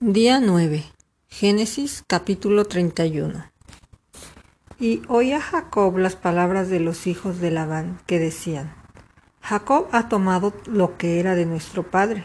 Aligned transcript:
Día 0.00 0.38
9. 0.38 0.84
Génesis 1.26 2.04
capítulo 2.06 2.66
31. 2.66 3.50
Y 4.78 5.02
oía 5.08 5.40
Jacob 5.40 5.98
las 5.98 6.14
palabras 6.14 6.68
de 6.68 6.78
los 6.78 7.08
hijos 7.08 7.40
de 7.40 7.50
Labán, 7.50 7.98
que 8.06 8.20
decían, 8.20 8.72
Jacob 9.40 9.88
ha 9.90 10.08
tomado 10.08 10.54
lo 10.66 10.96
que 10.96 11.18
era 11.18 11.34
de 11.34 11.46
nuestro 11.46 11.90
padre, 11.90 12.24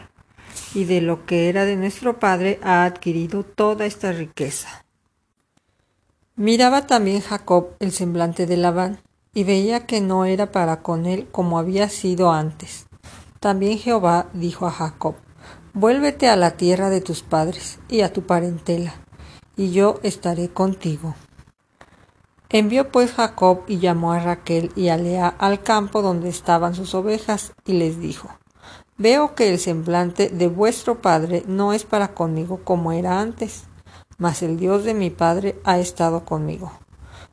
y 0.72 0.84
de 0.84 1.00
lo 1.00 1.26
que 1.26 1.48
era 1.48 1.64
de 1.64 1.74
nuestro 1.74 2.20
padre 2.20 2.60
ha 2.62 2.84
adquirido 2.84 3.42
toda 3.42 3.86
esta 3.86 4.12
riqueza. 4.12 4.84
Miraba 6.36 6.86
también 6.86 7.22
Jacob 7.22 7.70
el 7.80 7.90
semblante 7.90 8.46
de 8.46 8.56
Labán, 8.56 9.00
y 9.34 9.42
veía 9.42 9.84
que 9.84 10.00
no 10.00 10.26
era 10.26 10.52
para 10.52 10.80
con 10.80 11.06
él 11.06 11.26
como 11.32 11.58
había 11.58 11.88
sido 11.88 12.30
antes. 12.30 12.86
También 13.40 13.78
Jehová 13.78 14.28
dijo 14.32 14.64
a 14.64 14.70
Jacob, 14.70 15.16
Vuélvete 15.76 16.28
a 16.28 16.36
la 16.36 16.52
tierra 16.52 16.88
de 16.88 17.00
tus 17.00 17.24
padres 17.24 17.80
y 17.88 18.02
a 18.02 18.12
tu 18.12 18.22
parentela, 18.22 18.94
y 19.56 19.72
yo 19.72 19.98
estaré 20.04 20.48
contigo. 20.48 21.16
Envió 22.48 22.92
pues 22.92 23.10
Jacob 23.10 23.62
y 23.66 23.78
llamó 23.78 24.12
a 24.12 24.20
Raquel 24.20 24.70
y 24.76 24.90
a 24.90 24.96
Lea 24.96 25.26
al 25.26 25.64
campo 25.64 26.00
donde 26.00 26.28
estaban 26.28 26.76
sus 26.76 26.94
ovejas, 26.94 27.54
y 27.66 27.72
les 27.72 27.98
dijo 27.98 28.28
Veo 28.98 29.34
que 29.34 29.52
el 29.52 29.58
semblante 29.58 30.28
de 30.28 30.46
vuestro 30.46 31.02
padre 31.02 31.42
no 31.48 31.72
es 31.72 31.82
para 31.82 32.14
conmigo 32.14 32.60
como 32.62 32.92
era 32.92 33.20
antes, 33.20 33.64
mas 34.16 34.44
el 34.44 34.60
Dios 34.60 34.84
de 34.84 34.94
mi 34.94 35.10
padre 35.10 35.58
ha 35.64 35.80
estado 35.80 36.24
conmigo. 36.24 36.70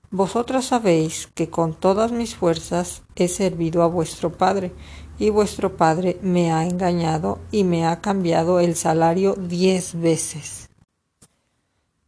Vosotras 0.10 0.66
sabéis 0.66 1.30
que 1.36 1.52
con 1.52 1.76
todas 1.76 2.12
mis 2.12 2.36
fuerzas 2.36 3.04
he 3.16 3.28
servido 3.28 3.84
a 3.84 3.88
vuestro 3.88 4.32
padre, 4.32 4.74
y 5.22 5.30
vuestro 5.30 5.78
padre 5.78 6.18
me 6.24 6.52
ha 6.52 6.66
engañado 6.66 7.38
y 7.52 7.64
me 7.64 7.86
ha 7.86 8.02
cambiado 8.02 8.60
el 8.60 8.76
salario 8.76 9.36
diez 9.36 9.94
veces. 9.94 10.68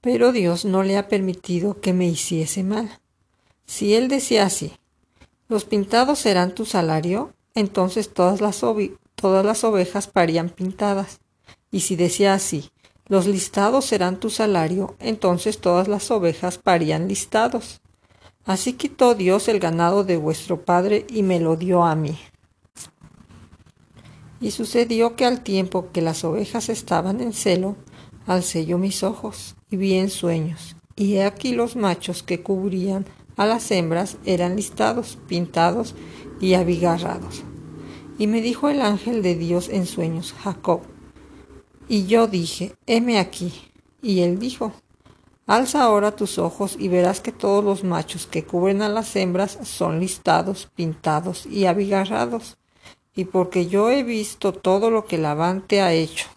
Pero 0.02 0.32
Dios 0.32 0.66
no 0.66 0.82
le 0.82 0.98
ha 0.98 1.08
permitido 1.08 1.80
que 1.80 1.94
me 1.94 2.08
hiciese 2.08 2.64
mal. 2.64 3.00
Si 3.68 3.94
él 3.94 4.08
decía 4.08 4.48
así, 4.48 4.74
los 5.48 5.64
pintados 5.64 6.18
serán 6.18 6.56
tu 6.56 6.66
salario, 6.66 7.34
entonces 7.54 8.12
todas 8.12 8.42
las, 8.42 8.62
todas 9.14 9.46
las 9.46 9.64
ovejas 9.64 10.08
parían 10.08 10.50
pintadas. 10.50 11.20
Y 11.70 11.82
si 11.82 11.96
decía 11.96 12.34
así, 12.34 12.72
los 13.06 13.28
listados 13.28 13.86
serán 13.86 14.20
tu 14.20 14.32
salario, 14.32 14.96
entonces 15.00 15.60
todas 15.60 15.88
las 15.88 16.10
ovejas 16.10 16.58
parían 16.58 17.08
listados. 17.08 17.80
Así 18.44 18.74
quitó 18.74 19.14
Dios 19.14 19.50
el 19.50 19.60
ganado 19.60 20.04
de 20.04 20.18
vuestro 20.18 20.66
padre 20.66 21.06
y 21.12 21.22
me 21.22 21.40
lo 21.40 21.58
dio 21.58 21.84
a 21.84 21.94
mí. 21.94 22.18
Y 24.44 24.52
sucedió 24.52 25.16
que 25.16 25.24
al 25.24 25.40
tiempo 25.40 25.88
que 25.94 26.02
las 26.02 26.26
ovejas 26.26 26.68
estaban 26.68 27.22
en 27.22 27.32
celo, 27.32 27.78
alcé 28.28 28.66
yo 28.66 28.78
mis 28.78 29.02
ojos 29.02 29.56
y 29.72 29.78
vi 29.78 29.94
en 29.94 30.10
sueños, 30.10 30.76
y 30.98 31.14
he 31.14 31.24
aquí 31.24 31.54
los 31.54 31.78
machos 31.78 32.24
que 32.24 32.44
cubrían 32.44 33.06
a 33.38 33.46
las 33.46 33.72
hembras 33.72 34.18
eran 34.26 34.58
listados, 34.58 35.18
pintados 35.30 35.96
y 36.42 36.56
abigarrados. 36.56 37.44
Y 38.18 38.28
me 38.28 38.42
dijo 38.42 38.68
el 38.68 38.82
ángel 38.82 39.24
de 39.24 39.36
Dios 39.36 39.70
en 39.70 39.86
sueños, 39.86 40.34
Jacob. 40.44 40.82
Y 41.88 42.08
yo 42.08 42.28
dije, 42.28 42.76
heme 42.86 43.20
aquí. 43.20 43.54
Y 44.02 44.24
él 44.24 44.40
dijo, 44.40 44.74
Alza 45.48 45.84
ahora 45.84 46.18
tus 46.18 46.38
ojos 46.38 46.76
y 46.78 46.90
verás 46.90 47.22
que 47.22 47.32
todos 47.32 47.64
los 47.64 47.86
machos 47.86 48.28
que 48.28 48.44
cubren 48.44 48.82
a 48.82 48.90
las 48.90 49.16
hembras 49.16 49.58
son 49.64 50.02
listados, 50.02 50.70
pintados 50.76 51.46
y 51.46 51.66
abigarrados 51.66 52.58
y 53.16 53.26
porque 53.26 53.68
yo 53.68 53.90
he 53.90 54.04
visto 54.04 54.54
todo 54.54 54.90
lo 54.90 55.06
que 55.06 55.18
Labán 55.18 55.68
te 55.68 55.82
ha 55.82 55.94
hecho. 55.94 56.28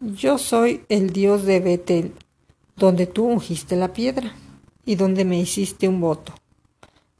Yo 0.00 0.38
soy 0.38 0.84
el 0.88 1.12
Dios 1.12 1.44
de 1.44 1.60
Betel, 1.60 2.12
donde 2.76 3.06
tú 3.06 3.24
ungiste 3.24 3.74
la 3.74 3.92
piedra 3.92 4.34
y 4.84 4.94
donde 4.94 5.24
me 5.24 5.38
hiciste 5.38 5.88
un 5.88 6.00
voto. 6.00 6.32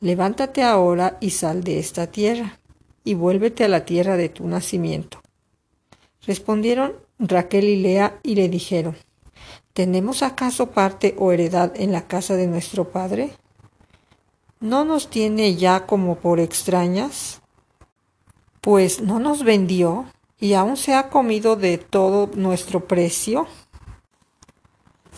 Levántate 0.01 0.63
ahora 0.63 1.19
y 1.21 1.31
sal 1.31 1.65
de 1.65 1.81
esta 1.81 2.07
tierra, 2.07 2.61
y 3.03 3.15
vuélvete 3.15 3.65
a 3.65 3.69
la 3.69 3.85
tierra 3.85 4.17
de 4.17 4.29
tu 4.29 4.47
nacimiento. 4.47 5.21
Respondieron 6.25 6.93
Raquel 7.19 7.65
y 7.65 7.77
Lea 7.83 8.21
y 8.23 8.37
le 8.37 8.49
dijeron, 8.49 8.97
¿Tenemos 9.73 10.23
acaso 10.23 10.71
parte 10.71 11.15
o 11.19 11.33
heredad 11.33 11.73
en 11.75 11.93
la 11.93 12.07
casa 12.07 12.35
de 12.35 12.47
nuestro 12.47 12.91
padre? 12.91 13.31
¿No 14.61 14.85
nos 14.85 15.09
tiene 15.09 15.55
ya 15.55 15.87
como 15.87 16.17
por 16.17 16.41
extrañas? 16.41 17.41
Pues 18.61 19.01
no 19.01 19.19
nos 19.19 19.45
vendió 19.45 20.07
y 20.41 20.55
aún 20.55 20.77
se 20.77 20.95
ha 20.95 21.11
comido 21.11 21.57
de 21.57 21.79
todo 21.79 22.31
nuestro 22.35 22.87
precio. 22.87 23.47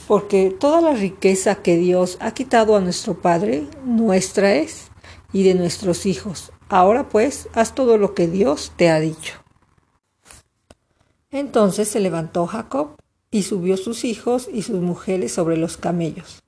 Porque 0.06 0.50
toda 0.50 0.80
la 0.80 0.94
riqueza 0.94 1.56
que 1.56 1.76
Dios 1.76 2.16
ha 2.20 2.32
quitado 2.32 2.76
a 2.76 2.80
nuestro 2.80 3.20
Padre, 3.20 3.66
nuestra 3.84 4.54
es, 4.54 4.90
y 5.32 5.44
de 5.44 5.54
nuestros 5.54 6.06
hijos. 6.06 6.52
Ahora 6.68 7.08
pues, 7.08 7.48
haz 7.54 7.74
todo 7.74 7.96
lo 7.96 8.14
que 8.14 8.26
Dios 8.26 8.72
te 8.76 8.90
ha 8.90 8.98
dicho. 8.98 9.34
Entonces 11.30 11.88
se 11.88 12.00
levantó 12.00 12.46
Jacob 12.46 12.96
y 13.30 13.44
subió 13.44 13.76
sus 13.76 14.04
hijos 14.04 14.48
y 14.52 14.62
sus 14.62 14.80
mujeres 14.80 15.32
sobre 15.32 15.56
los 15.56 15.76
camellos, 15.76 16.42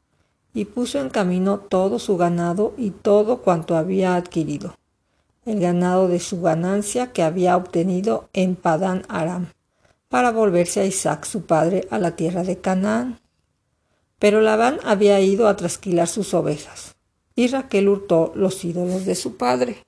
y 0.53 0.65
puso 0.65 1.01
en 1.01 1.11
camino 1.11 1.59
todo 1.61 2.01
su 2.01 2.17
ganado 2.17 2.75
y 2.77 2.91
todo 2.91 3.43
cuanto 3.43 3.77
había 3.77 4.17
adquirido 4.17 4.75
el 5.45 5.59
ganado 5.59 6.09
de 6.09 6.21
su 6.21 6.41
ganancia 6.41 7.13
que 7.13 7.23
había 7.23 7.57
obtenido 7.57 8.29
en 8.33 8.55
Padán 8.55 9.03
Aram, 9.09 9.49
para 10.09 10.31
volverse 10.31 10.81
a 10.81 10.85
Isaac 10.85 11.25
su 11.25 11.47
padre 11.47 11.87
a 11.91 11.99
la 11.99 12.15
tierra 12.17 12.45
de 12.45 12.59
Canaán. 12.59 13.19
Pero 14.19 14.41
Labán 14.41 14.79
había 14.85 15.19
ido 15.21 15.49
a 15.49 15.57
trasquilar 15.57 16.07
sus 16.07 16.33
ovejas, 16.33 16.95
y 17.35 17.49
Raquel 17.49 17.89
hurtó 17.89 18.33
los 18.37 18.65
ídolos 18.65 19.05
de 19.05 19.17
su 19.17 19.37
padre. 19.37 19.79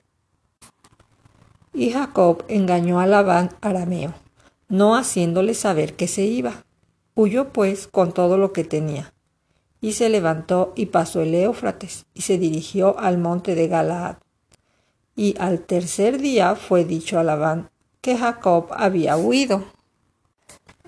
Y 1.73 1.91
Jacob 1.91 2.43
engañó 2.49 2.99
a 2.99 3.05
Labán 3.05 3.51
arameo, 3.61 4.13
no 4.67 4.95
haciéndole 4.95 5.53
saber 5.53 5.95
que 5.95 6.07
se 6.07 6.23
iba. 6.23 6.65
Huyó 7.13 7.53
pues 7.53 7.87
con 7.87 8.11
todo 8.11 8.37
lo 8.37 8.51
que 8.51 8.65
tenía, 8.65 9.13
y 9.79 9.93
se 9.93 10.09
levantó 10.09 10.73
y 10.75 10.87
pasó 10.87 11.21
el 11.21 11.33
Éufrates, 11.33 12.07
y 12.13 12.21
se 12.21 12.37
dirigió 12.37 12.99
al 12.99 13.17
monte 13.17 13.55
de 13.55 13.69
Galaad 13.69 14.17
y 15.15 15.35
al 15.39 15.59
tercer 15.59 16.19
día 16.19 16.55
fue 16.55 16.85
dicho 16.85 17.19
a 17.19 17.23
Labán 17.23 17.69
que 18.01 18.17
Jacob 18.17 18.67
había 18.71 19.17
huido. 19.17 19.63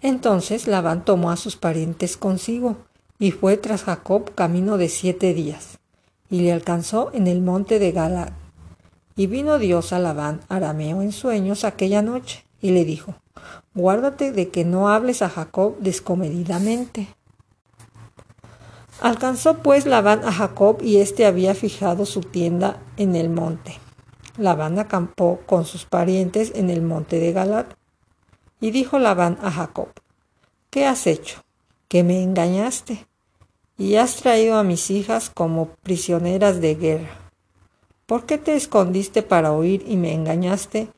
Entonces 0.01 0.67
Labán 0.67 1.05
tomó 1.05 1.31
a 1.31 1.37
sus 1.37 1.55
parientes 1.55 2.17
consigo 2.17 2.77
y 3.19 3.31
fue 3.31 3.57
tras 3.57 3.83
Jacob 3.83 4.35
camino 4.35 4.77
de 4.77 4.89
siete 4.89 5.33
días, 5.33 5.79
y 6.29 6.41
le 6.41 6.53
alcanzó 6.53 7.09
en 7.13 7.27
el 7.27 7.41
monte 7.41 7.79
de 7.79 7.91
Galad. 7.91 8.29
Y 9.15 9.25
vino 9.25 9.57
Dios 9.57 9.93
a 9.93 9.99
Labán 9.99 10.41
arameo 10.49 11.01
en 11.01 11.11
sueños 11.11 11.63
aquella 11.63 12.03
noche, 12.03 12.45
y 12.61 12.69
le 12.71 12.85
dijo, 12.85 13.15
Guárdate 13.73 14.31
de 14.31 14.49
que 14.49 14.65
no 14.65 14.89
hables 14.89 15.21
a 15.21 15.29
Jacob 15.29 15.77
descomedidamente. 15.79 17.07
Alcanzó 19.01 19.59
pues 19.59 19.85
Labán 19.85 20.23
a 20.25 20.31
Jacob 20.31 20.81
y 20.81 20.97
éste 20.97 21.25
había 21.25 21.53
fijado 21.55 22.05
su 22.05 22.21
tienda 22.21 22.79
en 22.97 23.15
el 23.15 23.29
monte. 23.29 23.79
Labán 24.37 24.77
acampó 24.77 25.39
con 25.47 25.65
sus 25.65 25.85
parientes 25.85 26.51
en 26.53 26.69
el 26.69 26.83
monte 26.83 27.19
de 27.19 27.33
Galad. 27.33 27.65
Y 28.61 28.71
dijo 28.71 28.99
Labán 28.99 29.37
a 29.41 29.51
Jacob, 29.51 29.89
¿qué 30.69 30.85
has 30.85 31.07
hecho? 31.07 31.43
Que 31.87 32.03
me 32.03 32.21
engañaste 32.21 33.07
y 33.77 33.95
has 33.95 34.15
traído 34.17 34.57
a 34.57 34.63
mis 34.63 34.91
hijas 34.91 35.29
como 35.31 35.69
prisioneras 35.83 36.61
de 36.61 36.75
guerra. 36.75 37.31
¿Por 38.05 38.25
qué 38.25 38.37
te 38.37 38.55
escondiste 38.55 39.23
para 39.23 39.51
huir 39.51 39.83
y 39.87 39.97
me 39.97 40.13
engañaste? 40.13 40.89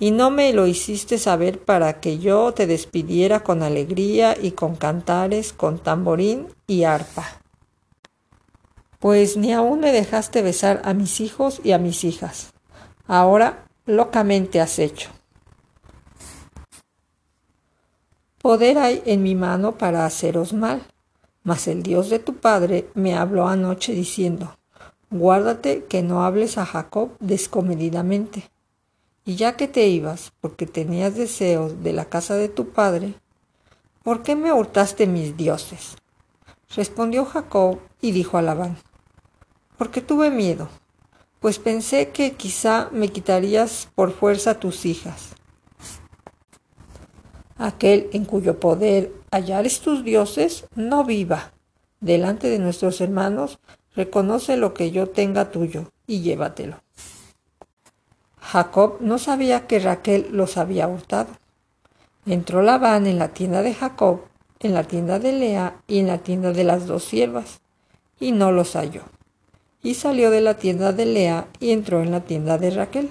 Y 0.00 0.10
no 0.10 0.30
me 0.30 0.52
lo 0.52 0.66
hiciste 0.66 1.18
saber 1.18 1.60
para 1.64 2.00
que 2.00 2.18
yo 2.18 2.52
te 2.52 2.66
despidiera 2.66 3.40
con 3.40 3.62
alegría 3.62 4.36
y 4.40 4.52
con 4.52 4.76
cantares, 4.76 5.52
con 5.52 5.78
tamborín 5.78 6.46
y 6.66 6.84
arpa. 6.84 7.40
Pues 9.00 9.36
ni 9.36 9.52
aún 9.52 9.80
me 9.80 9.92
dejaste 9.92 10.42
besar 10.42 10.82
a 10.84 10.94
mis 10.94 11.20
hijos 11.20 11.60
y 11.64 11.72
a 11.72 11.78
mis 11.78 12.04
hijas 12.04 12.52
ahora 13.08 13.64
locamente 13.86 14.60
has 14.60 14.78
hecho. 14.78 15.10
Poder 18.40 18.78
hay 18.78 19.02
en 19.04 19.24
mi 19.24 19.34
mano 19.34 19.76
para 19.76 20.06
haceros 20.06 20.52
mal, 20.52 20.86
mas 21.42 21.66
el 21.66 21.82
Dios 21.82 22.08
de 22.08 22.20
tu 22.20 22.34
padre 22.34 22.88
me 22.94 23.16
habló 23.16 23.48
anoche 23.48 23.92
diciendo, 23.92 24.56
guárdate 25.10 25.84
que 25.86 26.02
no 26.02 26.22
hables 26.24 26.56
a 26.58 26.66
Jacob 26.66 27.10
descomedidamente. 27.18 28.48
Y 29.24 29.36
ya 29.36 29.56
que 29.56 29.68
te 29.68 29.88
ibas, 29.88 30.32
porque 30.40 30.66
tenías 30.66 31.16
deseos 31.16 31.82
de 31.82 31.92
la 31.92 32.04
casa 32.04 32.36
de 32.36 32.48
tu 32.48 32.70
padre, 32.70 33.14
¿por 34.02 34.22
qué 34.22 34.36
me 34.36 34.52
hurtaste 34.52 35.06
mis 35.06 35.36
dioses? 35.36 35.96
Respondió 36.74 37.24
Jacob 37.24 37.80
y 38.00 38.12
dijo 38.12 38.38
a 38.38 38.42
Labán, 38.42 38.76
porque 39.76 40.00
tuve 40.00 40.30
miedo, 40.30 40.68
pues 41.40 41.58
pensé 41.58 42.10
que 42.10 42.32
quizá 42.32 42.88
me 42.92 43.08
quitarías 43.08 43.88
por 43.94 44.12
fuerza 44.12 44.58
tus 44.58 44.86
hijas. 44.86 45.34
aquel 47.56 48.08
en 48.12 48.24
cuyo 48.24 48.60
poder 48.60 49.12
hallares 49.32 49.80
tus 49.80 50.04
dioses, 50.04 50.66
no 50.76 51.04
viva. 51.04 51.52
Delante 52.00 52.48
de 52.48 52.60
nuestros 52.60 53.00
hermanos, 53.00 53.58
reconoce 53.96 54.56
lo 54.56 54.74
que 54.74 54.92
yo 54.92 55.08
tenga 55.08 55.50
tuyo 55.50 55.90
y 56.06 56.20
llévatelo. 56.20 56.76
Jacob 58.40 58.98
no 59.00 59.18
sabía 59.18 59.66
que 59.66 59.80
Raquel 59.80 60.28
los 60.30 60.56
había 60.56 60.86
hurtado. 60.86 61.30
Entró 62.26 62.62
Labán 62.62 63.06
en 63.06 63.18
la 63.18 63.28
tienda 63.28 63.62
de 63.62 63.74
Jacob, 63.74 64.20
en 64.60 64.74
la 64.74 64.84
tienda 64.84 65.18
de 65.18 65.32
Lea 65.32 65.82
y 65.86 65.98
en 65.98 66.06
la 66.06 66.18
tienda 66.18 66.52
de 66.52 66.64
las 66.64 66.86
dos 66.86 67.04
siervas, 67.04 67.60
y 68.20 68.32
no 68.32 68.52
los 68.52 68.74
halló. 68.74 69.02
Y 69.88 69.94
salió 69.94 70.30
de 70.30 70.42
la 70.42 70.58
tienda 70.58 70.92
de 70.92 71.06
Lea 71.06 71.48
y 71.60 71.70
entró 71.70 72.02
en 72.02 72.10
la 72.10 72.20
tienda 72.20 72.58
de 72.58 72.68
Raquel. 72.68 73.08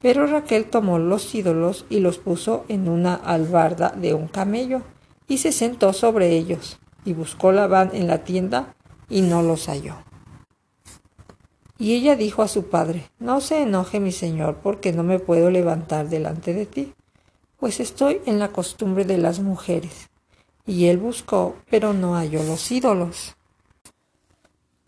Pero 0.00 0.26
Raquel 0.26 0.64
tomó 0.64 0.98
los 0.98 1.34
ídolos 1.34 1.84
y 1.90 2.00
los 2.00 2.16
puso 2.16 2.64
en 2.68 2.88
una 2.88 3.14
albarda 3.14 3.90
de 3.90 4.14
un 4.14 4.26
camello, 4.26 4.80
y 5.28 5.36
se 5.36 5.52
sentó 5.52 5.92
sobre 5.92 6.30
ellos, 6.30 6.78
y 7.04 7.12
buscó 7.12 7.52
Labán 7.52 7.90
en 7.92 8.06
la 8.06 8.24
tienda, 8.24 8.74
y 9.10 9.20
no 9.20 9.42
los 9.42 9.66
halló. 9.66 9.96
Y 11.76 11.92
ella 11.92 12.16
dijo 12.16 12.40
a 12.40 12.48
su 12.48 12.70
padre, 12.70 13.10
No 13.18 13.42
se 13.42 13.60
enoje 13.60 14.00
mi 14.00 14.12
señor, 14.12 14.60
porque 14.62 14.90
no 14.90 15.02
me 15.02 15.18
puedo 15.18 15.50
levantar 15.50 16.08
delante 16.08 16.54
de 16.54 16.64
ti, 16.64 16.94
pues 17.58 17.78
estoy 17.78 18.22
en 18.24 18.38
la 18.38 18.48
costumbre 18.48 19.04
de 19.04 19.18
las 19.18 19.40
mujeres. 19.40 20.08
Y 20.64 20.86
él 20.86 20.96
buscó, 20.96 21.56
pero 21.68 21.92
no 21.92 22.14
halló 22.14 22.42
los 22.42 22.72
ídolos. 22.72 23.36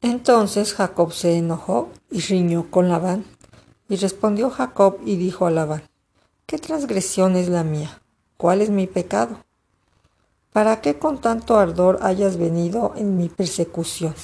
Entonces 0.03 0.75
Jacob 0.75 1.13
se 1.13 1.37
enojó 1.37 1.91
y 2.11 2.21
riñó 2.21 2.71
con 2.71 2.89
Labán. 2.89 3.25
Y 3.89 3.97
respondió 3.97 4.51
Jacob 4.51 4.99
y 5.05 5.17
dijo 5.17 5.47
a 5.47 5.51
Labán, 5.51 5.83
¿qué 6.47 6.59
transgresión 6.59 7.37
es 7.37 7.49
la 7.49 7.63
mía? 7.63 8.03
¿Cuál 8.37 8.61
es 8.61 8.71
mi 8.71 8.87
pecado? 8.87 9.45
¿Para 10.53 10.81
qué 10.81 10.99
con 10.99 11.21
tanto 11.21 11.59
ardor 11.59 11.99
hayas 12.03 12.37
venido 12.37 12.95
en 12.97 13.17
mi 13.17 13.29
persecución? 13.29 14.15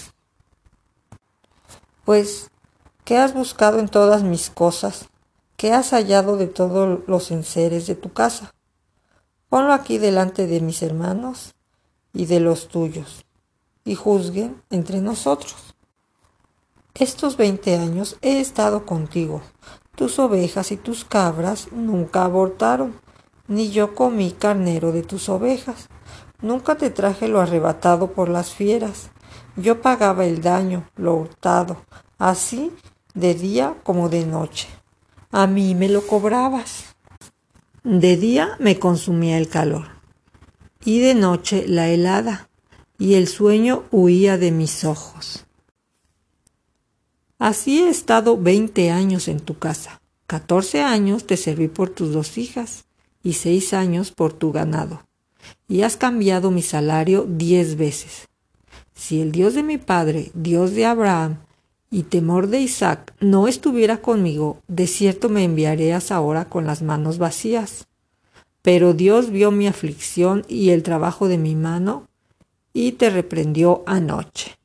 Pues, 2.04 2.50
¿qué 3.04 3.18
has 3.18 3.34
buscado 3.34 3.78
en 3.78 3.88
todas 3.88 4.22
mis 4.22 4.50
cosas? 4.50 5.08
¿Qué 5.56 5.72
has 5.72 5.90
hallado 5.90 6.36
de 6.36 6.48
todos 6.48 7.00
los 7.06 7.30
enseres 7.30 7.86
de 7.86 7.94
tu 7.94 8.12
casa? 8.12 8.52
Ponlo 9.48 9.72
aquí 9.72 9.98
delante 9.98 10.46
de 10.46 10.60
mis 10.60 10.82
hermanos 10.82 11.54
y 12.12 12.26
de 12.26 12.40
los 12.40 12.68
tuyos, 12.68 13.24
y 13.84 13.94
juzguen 13.94 14.62
entre 14.70 15.00
nosotros. 15.00 15.74
Estos 16.94 17.36
veinte 17.36 17.76
años 17.76 18.18
he 18.20 18.40
estado 18.40 18.84
contigo. 18.84 19.42
Tus 19.94 20.18
ovejas 20.18 20.72
y 20.72 20.76
tus 20.76 21.04
cabras 21.04 21.72
nunca 21.72 22.24
abortaron, 22.24 23.00
ni 23.48 23.70
yo 23.70 23.94
comí 23.94 24.32
carnero 24.32 24.92
de 24.92 25.02
tus 25.02 25.28
ovejas. 25.28 25.88
Nunca 26.40 26.76
te 26.76 26.90
traje 26.90 27.28
lo 27.28 27.40
arrebatado 27.40 28.12
por 28.12 28.28
las 28.28 28.52
fieras. 28.52 29.10
Yo 29.56 29.80
pagaba 29.80 30.24
el 30.24 30.42
daño, 30.42 30.88
lo 30.96 31.14
hurtado, 31.14 31.78
así 32.18 32.72
de 33.14 33.34
día 33.34 33.76
como 33.82 34.08
de 34.08 34.26
noche. 34.26 34.68
A 35.30 35.46
mí 35.46 35.74
me 35.74 35.88
lo 35.88 36.06
cobrabas. 36.06 36.94
De 37.84 38.16
día 38.16 38.56
me 38.60 38.78
consumía 38.78 39.38
el 39.38 39.48
calor, 39.48 39.88
y 40.84 41.00
de 41.00 41.14
noche 41.14 41.64
la 41.66 41.88
helada, 41.88 42.48
y 43.02 43.16
el 43.16 43.26
sueño 43.26 43.82
huía 43.90 44.38
de 44.38 44.52
mis 44.52 44.84
ojos. 44.84 45.44
Así 47.36 47.82
he 47.82 47.88
estado 47.88 48.38
veinte 48.38 48.92
años 48.92 49.26
en 49.26 49.40
tu 49.40 49.58
casa. 49.58 50.00
Catorce 50.28 50.82
años 50.82 51.26
te 51.26 51.36
serví 51.36 51.66
por 51.66 51.90
tus 51.90 52.12
dos 52.12 52.38
hijas 52.38 52.84
y 53.24 53.32
seis 53.32 53.74
años 53.74 54.12
por 54.12 54.32
tu 54.32 54.52
ganado. 54.52 55.02
Y 55.66 55.82
has 55.82 55.96
cambiado 55.96 56.52
mi 56.52 56.62
salario 56.62 57.26
diez 57.28 57.76
veces. 57.76 58.28
Si 58.94 59.20
el 59.20 59.32
Dios 59.32 59.54
de 59.54 59.64
mi 59.64 59.78
padre, 59.78 60.30
Dios 60.34 60.70
de 60.70 60.86
Abraham 60.86 61.38
y 61.90 62.04
temor 62.04 62.46
de 62.46 62.60
Isaac 62.60 63.16
no 63.18 63.48
estuviera 63.48 64.00
conmigo, 64.00 64.58
de 64.68 64.86
cierto 64.86 65.28
me 65.28 65.42
enviarías 65.42 66.12
ahora 66.12 66.48
con 66.48 66.66
las 66.66 66.82
manos 66.82 67.18
vacías. 67.18 67.88
Pero 68.62 68.94
Dios 68.94 69.30
vio 69.30 69.50
mi 69.50 69.66
aflicción 69.66 70.44
y 70.46 70.70
el 70.70 70.84
trabajo 70.84 71.26
de 71.26 71.38
mi 71.38 71.56
mano 71.56 72.06
y 72.72 72.92
te 72.92 73.10
reprendió 73.10 73.82
anoche. 73.86 74.58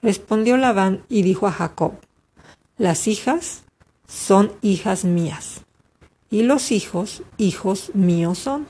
Respondió 0.00 0.56
Labán 0.56 1.04
y 1.08 1.22
dijo 1.22 1.46
a 1.46 1.52
Jacob, 1.52 1.92
Las 2.76 3.06
hijas 3.06 3.62
son 4.08 4.52
hijas 4.62 5.04
mías, 5.04 5.62
y 6.30 6.42
los 6.42 6.72
hijos 6.72 7.22
hijos 7.38 7.90
míos 7.94 8.38
son, 8.38 8.66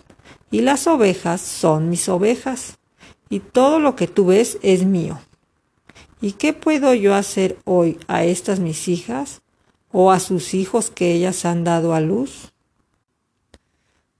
y 0.50 0.60
las 0.60 0.86
ovejas 0.86 1.40
son 1.40 1.88
mis 1.88 2.08
ovejas, 2.08 2.78
y 3.30 3.40
todo 3.40 3.78
lo 3.78 3.96
que 3.96 4.08
tú 4.08 4.26
ves 4.26 4.58
es 4.62 4.84
mío. 4.84 5.18
¿Y 6.20 6.32
qué 6.32 6.52
puedo 6.52 6.94
yo 6.94 7.14
hacer 7.14 7.58
hoy 7.64 7.98
a 8.06 8.24
estas 8.24 8.60
mis 8.60 8.86
hijas 8.86 9.42
o 9.90 10.12
a 10.12 10.20
sus 10.20 10.54
hijos 10.54 10.90
que 10.90 11.12
ellas 11.12 11.44
han 11.44 11.64
dado 11.64 11.94
a 11.94 12.00
luz? 12.00 12.52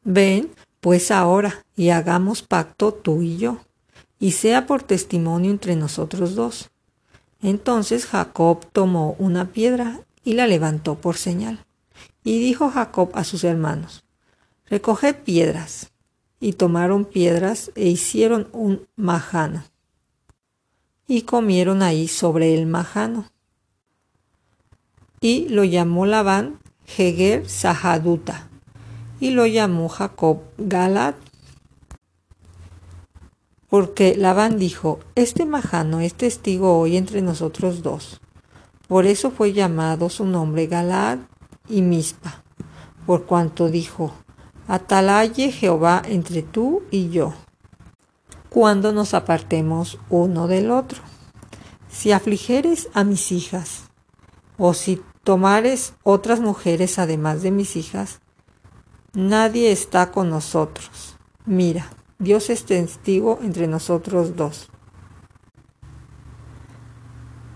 Ven, 0.03 0.51
pues 0.81 1.13
ahora, 1.13 1.65
y 1.83 1.91
hagamos 1.91 2.43
pacto 2.43 2.95
tú 2.95 3.23
y 3.23 3.37
yo, 3.37 3.59
y 4.19 4.33
sea 4.33 4.67
por 4.67 4.83
testimonio 4.83 5.51
entre 5.51 5.77
nosotros 5.77 6.35
dos 6.35 6.73
entonces 7.43 8.07
Jacob 8.07 8.65
tomó 8.73 9.17
una 9.19 9.51
piedra 9.51 10.01
y 10.25 10.35
la 10.35 10.47
levantó 10.47 10.95
por 10.95 11.17
señal. 11.17 11.65
Y 12.23 12.39
dijo 12.39 12.71
Jacob 12.71 13.11
a 13.15 13.25
sus 13.25 13.43
hermanos, 13.43 14.05
Recoged 14.71 15.17
piedras. 15.17 15.91
Y 16.39 16.55
tomaron 16.55 17.05
piedras 17.05 17.71
e 17.77 17.89
hicieron 17.89 18.49
un 18.53 18.87
majano. 18.97 19.65
Y 21.07 21.23
comieron 21.23 21.83
ahí 21.83 22.09
sobre 22.09 22.55
el 22.55 22.67
majano. 22.67 23.27
Y 25.21 25.49
lo 25.49 25.63
llamó 25.63 26.07
Labán 26.07 26.59
Heger 26.97 27.49
Sahaduta. 27.49 28.49
Y 29.21 29.31
lo 29.31 29.47
llamó 29.47 29.89
Jacob 29.89 30.43
Galad 30.59 31.15
porque 33.73 34.17
Labán 34.19 34.59
dijo, 34.59 35.01
Este 35.15 35.47
majano 35.47 36.01
es 36.01 36.13
testigo 36.13 36.79
hoy 36.79 36.99
entre 36.99 37.23
nosotros 37.23 37.83
dos. 37.83 38.21
Por 38.87 39.07
eso 39.07 39.31
fue 39.31 39.55
llamado 39.55 40.11
su 40.11 40.27
nombre 40.27 40.67
Galaad 40.67 41.21
y 41.71 41.81
Mispa, 41.81 42.45
por 43.07 43.25
cuanto 43.25 43.71
dijo, 43.71 44.13
Atalaye 44.69 45.51
Jehová 45.51 46.03
entre 46.05 46.43
tú 46.43 46.83
y 46.91 47.09
yo, 47.09 47.33
cuando 48.51 48.93
nos 48.93 49.15
apartemos 49.15 49.99
uno 50.11 50.49
del 50.49 50.71
otro. 50.71 51.01
Si 51.89 52.13
afligeres 52.13 52.91
a 52.93 53.05
mis 53.05 53.33
hijas, 53.33 53.85
o 54.59 54.75
si 54.75 55.01
tomares 55.25 55.95
otras 56.03 56.41
mujeres 56.41 56.99
además 56.99 57.41
de 57.41 57.53
mis 57.53 57.77
hijas, 57.77 58.21
nadie 59.15 59.73
está 59.73 60.13
con 60.13 60.29
nosotros. 60.29 61.17
Mira, 61.47 61.89
Dios 62.23 62.51
es 62.51 62.67
testigo 62.67 63.41
entre 63.43 63.67
nosotros 63.67 64.37
dos. 64.37 64.69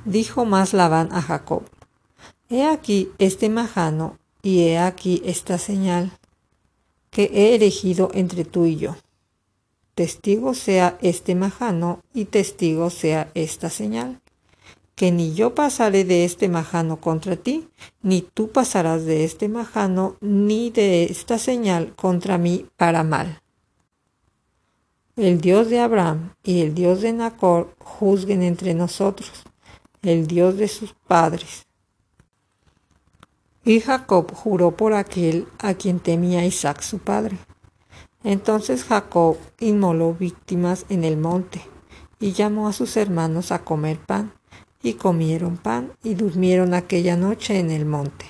Dijo 0.05 0.45
más 0.45 0.73
Labán 0.73 1.13
a 1.13 1.23
Jacob, 1.23 1.63
He 2.49 2.65
aquí 2.67 3.13
este 3.19 3.49
majano 3.49 4.19
y 4.43 4.65
he 4.65 4.79
aquí 4.79 5.23
esta 5.25 5.59
señal 5.59 6.11
que 7.11 7.31
he 7.33 7.55
elegido 7.55 8.11
entre 8.13 8.45
tú 8.45 8.65
y 8.65 8.75
yo. 8.75 8.97
Testigo 9.95 10.53
sea 10.53 10.99
este 11.01 11.37
majano 11.37 12.01
y 12.13 12.25
testigo 12.25 12.91
sea 12.91 13.31
esta 13.35 13.71
señal, 13.71 14.21
que 14.97 15.13
ni 15.13 15.33
yo 15.33 15.55
pasaré 15.55 16.03
de 16.05 16.25
este 16.25 16.49
majano 16.49 17.01
contra 17.01 17.37
ti, 17.37 17.69
ni 18.03 18.21
tú 18.21 18.51
pasarás 18.51 19.05
de 19.05 19.23
este 19.23 19.49
majano, 19.49 20.17
ni 20.21 20.71
de 20.71 21.05
esta 21.05 21.39
señal 21.39 21.95
contra 21.95 22.37
mí 22.37 22.67
para 22.77 23.05
mal 23.05 23.41
el 25.17 25.41
Dios 25.41 25.71
de 25.71 25.81
Abraham 25.81 26.35
y 26.45 26.61
el 26.61 26.75
Dios 26.75 27.01
de 27.01 27.11
Nacor 27.15 27.75
juzguen 27.79 28.43
entre 28.43 28.75
nosotros, 28.75 29.45
el 30.03 30.27
Dios 30.27 30.59
de 30.59 30.69
sus 30.69 30.93
padres. 30.93 31.67
Y 33.65 33.81
Jacob 33.81 34.31
juró 34.35 34.77
por 34.77 34.93
aquel 34.93 35.49
a 35.59 35.73
quien 35.73 36.01
temía 36.01 36.45
Isaac 36.45 36.83
su 36.83 36.99
padre. 36.99 37.39
Entonces 38.25 38.85
Jacob 38.85 39.39
inmoló 39.59 40.13
víctimas 40.13 40.85
en 40.91 41.03
el 41.03 41.17
monte 41.17 41.63
y 42.21 42.33
llamó 42.33 42.69
a 42.69 42.75
sus 42.75 42.99
hermanos 42.99 43.53
a 43.53 43.65
comer 43.65 43.99
pan, 43.99 44.35
y 44.83 44.95
comieron 44.95 45.57
pan 45.57 45.93
y 46.05 46.15
durmieron 46.15 46.75
aquella 46.75 47.17
noche 47.17 47.59
en 47.59 47.71
el 47.71 47.87
monte. 47.87 48.27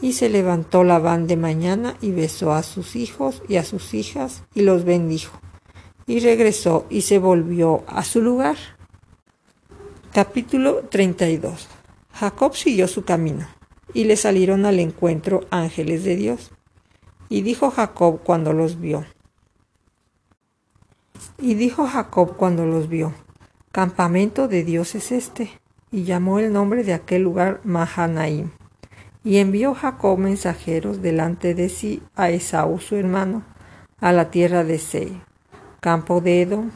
Y 0.00 0.14
se 0.14 0.30
levantó 0.30 0.82
Labán 0.82 1.26
de 1.26 1.36
mañana 1.36 1.96
y 2.00 2.10
besó 2.10 2.52
a 2.52 2.62
sus 2.62 2.96
hijos 2.96 3.42
y 3.48 3.56
a 3.56 3.64
sus 3.64 3.92
hijas 3.94 4.42
y 4.54 4.62
los 4.62 4.84
bendijo 4.84 5.38
y 6.06 6.20
regresó 6.20 6.86
y 6.88 7.02
se 7.02 7.18
volvió 7.18 7.84
a 7.86 8.04
su 8.04 8.22
lugar. 8.22 8.56
Capítulo 10.12 10.84
32. 10.84 11.68
Jacob 12.12 12.54
siguió 12.54 12.88
su 12.88 13.04
camino 13.04 13.46
y 13.92 14.04
le 14.04 14.16
salieron 14.16 14.64
al 14.64 14.78
encuentro 14.78 15.46
ángeles 15.50 16.04
de 16.04 16.16
Dios. 16.16 16.52
Y 17.28 17.42
dijo 17.42 17.70
Jacob 17.70 18.20
cuando 18.22 18.52
los 18.52 18.80
vio. 18.80 19.04
Y 21.38 21.54
dijo 21.54 21.86
Jacob 21.86 22.36
cuando 22.36 22.64
los 22.66 22.88
vio, 22.88 23.12
Campamento 23.72 24.48
de 24.48 24.64
Dios 24.64 24.94
es 24.94 25.12
este, 25.12 25.50
y 25.90 26.04
llamó 26.04 26.38
el 26.38 26.52
nombre 26.52 26.82
de 26.82 26.94
aquel 26.94 27.22
lugar 27.22 27.60
Mahanaim. 27.64 28.50
Y 29.22 29.38
envió 29.38 29.74
Jacob 29.74 30.18
mensajeros 30.18 31.02
delante 31.02 31.54
de 31.54 31.68
sí 31.68 32.02
a 32.14 32.30
Esaú 32.30 32.78
su 32.78 32.96
hermano, 32.96 33.44
a 34.00 34.12
la 34.12 34.30
tierra 34.30 34.64
de 34.64 34.78
campo 35.80 36.20
de 36.20 36.42
Edom, 36.42 36.70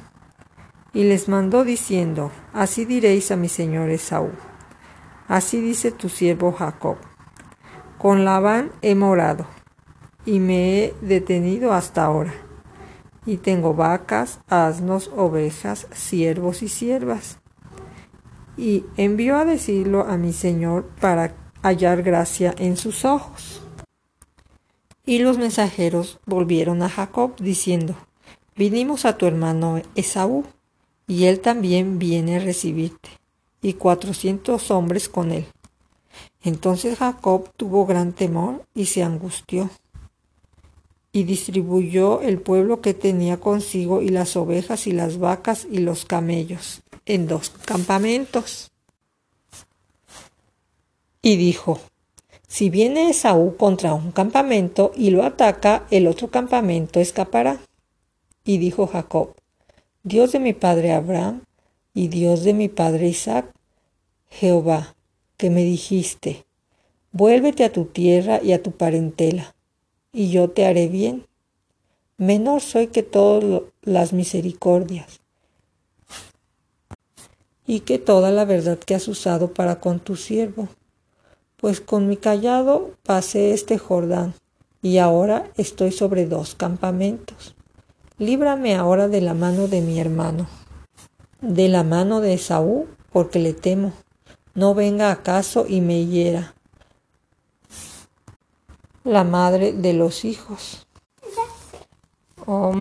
y 0.93 1.05
les 1.05 1.29
mandó 1.29 1.65
diciendo, 1.65 2.31
Así 2.53 2.85
diréis 2.85 3.31
a 3.31 3.37
mi 3.37 3.49
señor 3.49 3.91
Esaú, 3.91 4.31
así 5.29 5.61
dice 5.61 5.93
tu 5.93 6.09
siervo 6.09 6.53
Jacob, 6.53 6.97
con 7.99 8.25
Labán 8.25 8.73
he 8.83 8.95
morado, 8.95 9.47
y 10.25 10.41
me 10.41 10.79
he 10.79 10.95
detenido 11.01 11.73
hasta 11.73 12.05
ahora, 12.05 12.33
y 13.27 13.37
tengo 13.37 13.75
vacas, 13.75 14.41
asnos, 14.49 15.11
ovejas, 15.17 15.87
siervos 15.93 16.63
y 16.63 16.69
siervas. 16.69 17.39
Y 18.57 18.85
envió 18.97 19.37
a 19.37 19.45
decirlo 19.45 20.05
a 20.07 20.17
mi 20.17 20.33
señor 20.33 20.89
para 21.01 21.35
hallar 21.63 22.03
gracia 22.03 22.55
en 22.59 22.77
sus 22.77 23.05
ojos. 23.05 23.63
Y 25.07 25.19
los 25.21 25.39
mensajeros 25.39 26.21
volvieron 26.27 26.83
a 26.83 26.89
Jacob 26.89 27.37
diciendo, 27.37 27.95
vinimos 28.57 29.05
a 29.05 29.17
tu 29.17 29.27
hermano 29.27 29.81
Esaú, 29.95 30.45
y 31.07 31.25
él 31.25 31.41
también 31.41 31.99
viene 31.99 32.37
a 32.37 32.41
recibirte, 32.41 33.11
y 33.63 33.75
cuatrocientos 33.75 34.71
hombres 34.71 35.09
con 35.09 35.33
él. 35.33 35.47
Entonces 36.43 36.99
Jacob 36.99 37.51
tuvo 37.57 37.87
gran 37.87 38.13
temor 38.13 38.65
y 38.75 38.87
se 38.87 39.03
angustió, 39.03 39.71
y 41.13 41.25
distribuyó 41.25 42.21
el 42.21 42.41
pueblo 42.41 42.81
que 42.81 42.95
tenía 42.95 43.39
consigo 43.39 44.01
y 44.01 44.11
las 44.11 44.37
ovejas 44.37 44.87
y 44.87 44.93
las 44.93 45.19
vacas 45.19 45.67
y 45.71 45.79
los 45.79 46.05
camellos 46.05 46.83
en 47.05 47.27
dos 47.27 47.51
campamentos. 47.51 48.71
Y 51.23 51.37
dijo, 51.37 51.81
si 52.47 52.71
viene 52.71 53.11
Esaú 53.11 53.57
contra 53.57 53.95
un 53.95 54.13
campamento 54.13 54.93
y 54.97 55.11
lo 55.11 55.25
ataca, 55.25 55.87
el 55.91 56.07
otro 56.07 56.29
campamento 56.29 57.01
escapará. 57.01 57.61
Y 58.45 58.59
dijo 58.59 58.87
Jacob, 58.87 59.35
Dios 60.03 60.33
de 60.33 60.41
mi 60.41 60.53
padre 60.55 60.93
Abraham 60.93 61.43
y 61.93 62.09
Dios 62.09 62.43
de 62.45 62.55
mi 62.55 62.69
padre 62.69 63.09
Isaac, 63.09 63.53
Jehová, 64.29 64.95
que 65.37 65.51
me 65.51 65.65
dijiste, 65.65 66.45
vuélvete 67.13 67.65
a 67.65 67.73
tu 67.73 67.87
tierra 67.87 68.41
y 68.43 68.53
a 68.53 68.63
tu 68.63 68.73
parentela, 68.73 69.55
y 70.13 70.31
yo 70.31 70.51
te 70.51 70.65
haré 70.65 70.89
bien. 70.89 71.27
Menor 72.17 72.61
soy 72.61 72.89
que 72.89 73.03
todas 73.03 73.63
las 73.83 74.13
misericordias, 74.13 75.21
y 77.67 77.81
que 77.81 77.99
toda 77.99 78.31
la 78.31 78.45
verdad 78.45 78.79
que 78.79 78.95
has 78.95 79.07
usado 79.09 79.55
para 79.55 79.81
con 79.81 80.01
tu 80.01 80.17
siervo, 80.17 80.69
pues 81.57 81.81
con 81.81 82.09
mi 82.09 82.17
callado 82.17 82.93
pasé 83.03 83.53
este 83.53 83.79
Jordán, 83.79 84.35
y 84.83 84.99
ahora 84.99 85.51
estoy 85.57 85.93
sobre 85.93 86.27
dos 86.27 86.55
campamentos. 86.55 87.55
Líbrame 88.21 88.77
ahora 88.77 89.09
de 89.09 89.23
la 89.23 89.33
mano 89.33 89.67
de 89.67 89.81
mi 89.81 89.99
hermano, 89.99 90.47
de 91.41 91.69
la 91.69 91.85
mano 91.85 92.21
de 92.21 92.35
Esaú, 92.35 92.87
porque 93.15 93.39
le 93.39 93.55
temo. 93.55 93.95
No 94.53 94.75
venga 94.75 95.11
acaso 95.11 95.65
y 95.67 95.81
me 95.81 96.05
hiera. 96.05 96.55
La 99.05 99.25
madre 99.25 99.73
de 99.73 99.95
los 99.95 100.27
hijos. 100.27 100.87
Oh. 102.45 102.79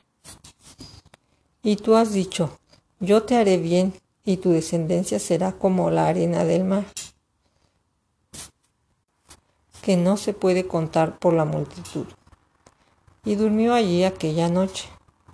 Y 1.63 1.77
tú 1.77 1.96
has 1.96 2.12
dicho, 2.12 2.60
yo 3.00 3.24
te 3.24 3.38
haré 3.38 3.55
bien, 3.55 3.93
y 4.25 4.36
tu 4.36 4.51
descendencia 4.51 5.19
será 5.19 5.53
como 5.53 5.89
la 5.89 6.08
arena 6.08 6.43
del 6.43 6.65
mar, 6.65 6.84
que 9.81 9.96
no 9.96 10.17
se 10.17 10.34
puede 10.34 10.67
contar 10.67 11.17
por 11.17 11.34
la 11.34 11.46
multitud. 11.46 12.08
Y 13.24 13.36
durmió 13.36 13.74
allí 13.74 14.03
aquella 14.03 14.50
noche 14.50 14.89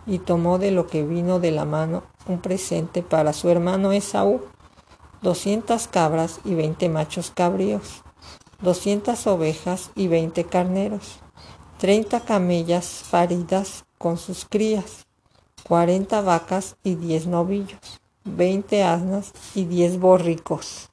y 0.06 0.20
tomó 0.20 0.60
de 0.60 0.72
lo 0.72 0.88
que 0.88 1.04
vino 1.04 1.40
de 1.40 1.52
la 1.52 1.66
mano 1.66 2.04
un 2.28 2.40
presente 2.40 3.04
para 3.04 3.34
su 3.34 3.50
hermano 3.50 3.92
Esaú, 3.92 4.42
doscientas 5.22 5.88
cabras 5.88 6.40
y 6.44 6.54
veinte 6.54 6.90
machos 6.90 7.32
cabríos, 7.34 8.04
doscientas 8.62 9.28
ovejas 9.28 9.92
y 9.96 10.08
veinte 10.08 10.44
carneros, 10.44 11.20
treinta 11.78 12.22
camellas 12.22 13.04
paridas 13.10 13.86
con 13.98 14.18
sus 14.18 14.46
crías, 14.46 15.06
cuarenta 15.68 16.22
vacas 16.22 16.76
y 16.84 16.96
diez 16.96 17.28
novillos, 17.28 18.02
veinte 18.24 18.84
asnas 18.84 19.34
y 19.54 19.66
diez 19.66 20.00
borricos. 20.00 20.90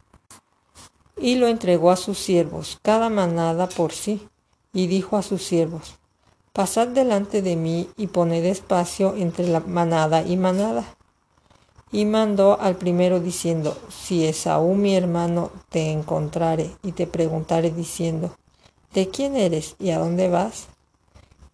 Y 1.16 1.37
lo 1.37 1.47
entregó 1.47 1.90
a 1.90 1.97
sus 1.97 2.19
siervos, 2.19 2.78
cada 2.83 3.11
manada 3.11 3.69
por 3.69 3.92
sí, 3.92 4.28
y 4.73 4.87
dijo 4.87 5.16
a 5.16 5.23
sus 5.23 5.45
siervos, 5.45 5.99
Pasad 6.52 6.88
delante 6.88 7.40
de 7.40 7.56
mí 7.56 7.88
y 7.97 8.09
poned 8.09 8.44
espacio 8.44 9.14
entre 9.16 9.49
la 9.49 9.61
manada 9.61 10.21
y 10.21 10.37
manada. 10.37 10.85
Y 11.90 12.04
mandó 12.04 12.61
al 12.61 12.76
primero 12.76 13.21
diciendo, 13.21 13.75
Si 13.88 14.26
Esaú 14.26 14.75
mi 14.75 14.94
hermano 14.94 15.50
te 15.71 15.90
encontrare 15.90 16.71
y 16.82 16.92
te 16.92 17.06
preguntare 17.06 17.71
diciendo, 17.71 18.37
¿de 18.92 19.09
quién 19.09 19.35
eres 19.35 19.76
y 19.78 19.92
a 19.92 19.99
dónde 19.99 20.28
vas? 20.28 20.66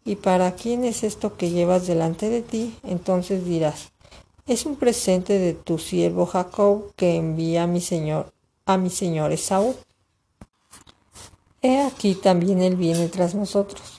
¿Y 0.05 0.17
para 0.17 0.57
quién 0.57 0.85
es 0.85 1.05
esto 1.05 1.37
que 1.37 1.50
llevas 1.50 1.87
delante 1.87 2.28
de 2.28 2.43
ti? 2.43 2.76
Entonces 2.83 3.45
dirás, 3.45 3.93
es 4.49 4.67
un 4.67 4.75
presente 4.75 5.38
de 5.38 5.55
tu 5.55 5.78
siervo 5.78 6.26
Jacob 6.26 6.93
que 6.97 7.14
envía 7.14 7.62
a 7.62 7.67
mi 7.69 7.81
señor, 7.81 8.33
a 8.67 8.76
mi 8.76 8.90
señor 8.90 9.31
Esaú. 9.31 9.76
He 11.62 11.83
aquí 11.83 12.17
también 12.17 12.62
él 12.62 12.75
viene 12.75 13.09
tras 13.09 13.37
nosotros 13.37 13.98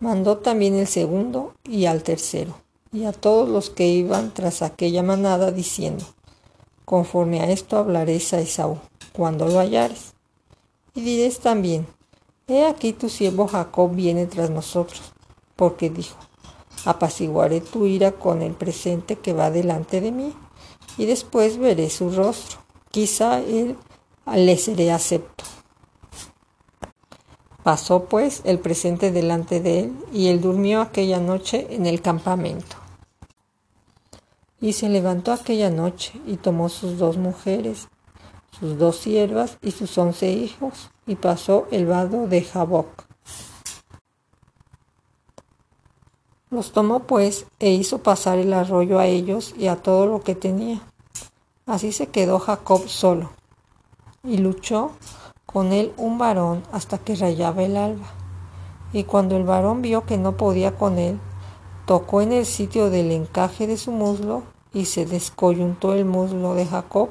Mandó 0.00 0.38
también 0.38 0.76
el 0.76 0.86
segundo 0.86 1.52
y 1.62 1.84
al 1.84 2.02
tercero, 2.02 2.54
y 2.90 3.04
a 3.04 3.12
todos 3.12 3.48
los 3.48 3.68
que 3.68 3.86
iban 3.86 4.32
tras 4.32 4.62
aquella 4.62 5.02
manada, 5.02 5.52
diciendo, 5.52 6.06
Conforme 6.86 7.40
a 7.40 7.50
esto 7.50 7.76
hablaréis 7.76 8.32
a 8.32 8.40
Esaú, 8.40 8.78
cuando 9.12 9.46
lo 9.46 9.58
hallares. 9.58 10.14
Y 10.94 11.02
diréis 11.02 11.40
también, 11.40 11.86
He 12.48 12.64
aquí 12.64 12.94
tu 12.94 13.10
siervo 13.10 13.46
Jacob 13.46 13.94
viene 13.94 14.26
tras 14.26 14.48
nosotros, 14.48 15.12
porque 15.54 15.90
dijo, 15.90 16.16
apaciguaré 16.86 17.60
tu 17.60 17.84
ira 17.84 18.12
con 18.12 18.40
el 18.40 18.54
presente 18.54 19.16
que 19.16 19.34
va 19.34 19.50
delante 19.50 20.00
de 20.00 20.12
mí, 20.12 20.34
y 20.96 21.04
después 21.04 21.58
veré 21.58 21.90
su 21.90 22.10
rostro. 22.10 22.58
Quizá 22.90 23.38
él 23.40 23.76
le 24.34 24.56
seré 24.56 24.90
acepto. 24.90 25.44
Pasó 27.62 28.04
pues 28.04 28.40
el 28.44 28.58
presente 28.58 29.10
delante 29.10 29.60
de 29.60 29.80
él, 29.80 29.92
y 30.12 30.28
él 30.28 30.40
durmió 30.40 30.80
aquella 30.80 31.20
noche 31.20 31.66
en 31.70 31.84
el 31.84 32.00
campamento. 32.00 32.76
Y 34.60 34.72
se 34.72 34.88
levantó 34.88 35.32
aquella 35.32 35.70
noche 35.70 36.18
y 36.26 36.36
tomó 36.36 36.70
sus 36.70 36.96
dos 36.98 37.18
mujeres, 37.18 37.88
sus 38.58 38.78
dos 38.78 38.96
siervas 38.96 39.58
y 39.60 39.72
sus 39.72 39.96
once 39.98 40.30
hijos, 40.30 40.90
y 41.06 41.16
pasó 41.16 41.66
el 41.70 41.86
vado 41.86 42.26
de 42.26 42.42
Jaboc. 42.42 43.04
Los 46.48 46.72
tomó 46.72 47.00
pues 47.00 47.46
e 47.58 47.70
hizo 47.70 47.98
pasar 47.98 48.38
el 48.38 48.52
arroyo 48.54 48.98
a 48.98 49.06
ellos 49.06 49.54
y 49.56 49.68
a 49.68 49.76
todo 49.76 50.06
lo 50.06 50.22
que 50.22 50.34
tenía. 50.34 50.80
Así 51.66 51.92
se 51.92 52.08
quedó 52.08 52.38
Jacob 52.38 52.88
solo, 52.88 53.30
y 54.24 54.38
luchó 54.38 54.92
con 55.52 55.72
él 55.72 55.92
un 55.96 56.16
varón 56.16 56.62
hasta 56.70 56.98
que 56.98 57.16
rayaba 57.16 57.64
el 57.64 57.76
alba. 57.76 58.06
Y 58.92 59.04
cuando 59.04 59.36
el 59.36 59.42
varón 59.42 59.82
vio 59.82 60.04
que 60.04 60.16
no 60.16 60.36
podía 60.36 60.76
con 60.76 60.98
él, 60.98 61.18
tocó 61.86 62.22
en 62.22 62.32
el 62.32 62.46
sitio 62.46 62.88
del 62.88 63.10
encaje 63.10 63.66
de 63.66 63.76
su 63.76 63.90
muslo 63.90 64.44
y 64.72 64.84
se 64.84 65.06
descoyuntó 65.06 65.94
el 65.94 66.04
muslo 66.04 66.54
de 66.54 66.66
Jacob 66.66 67.08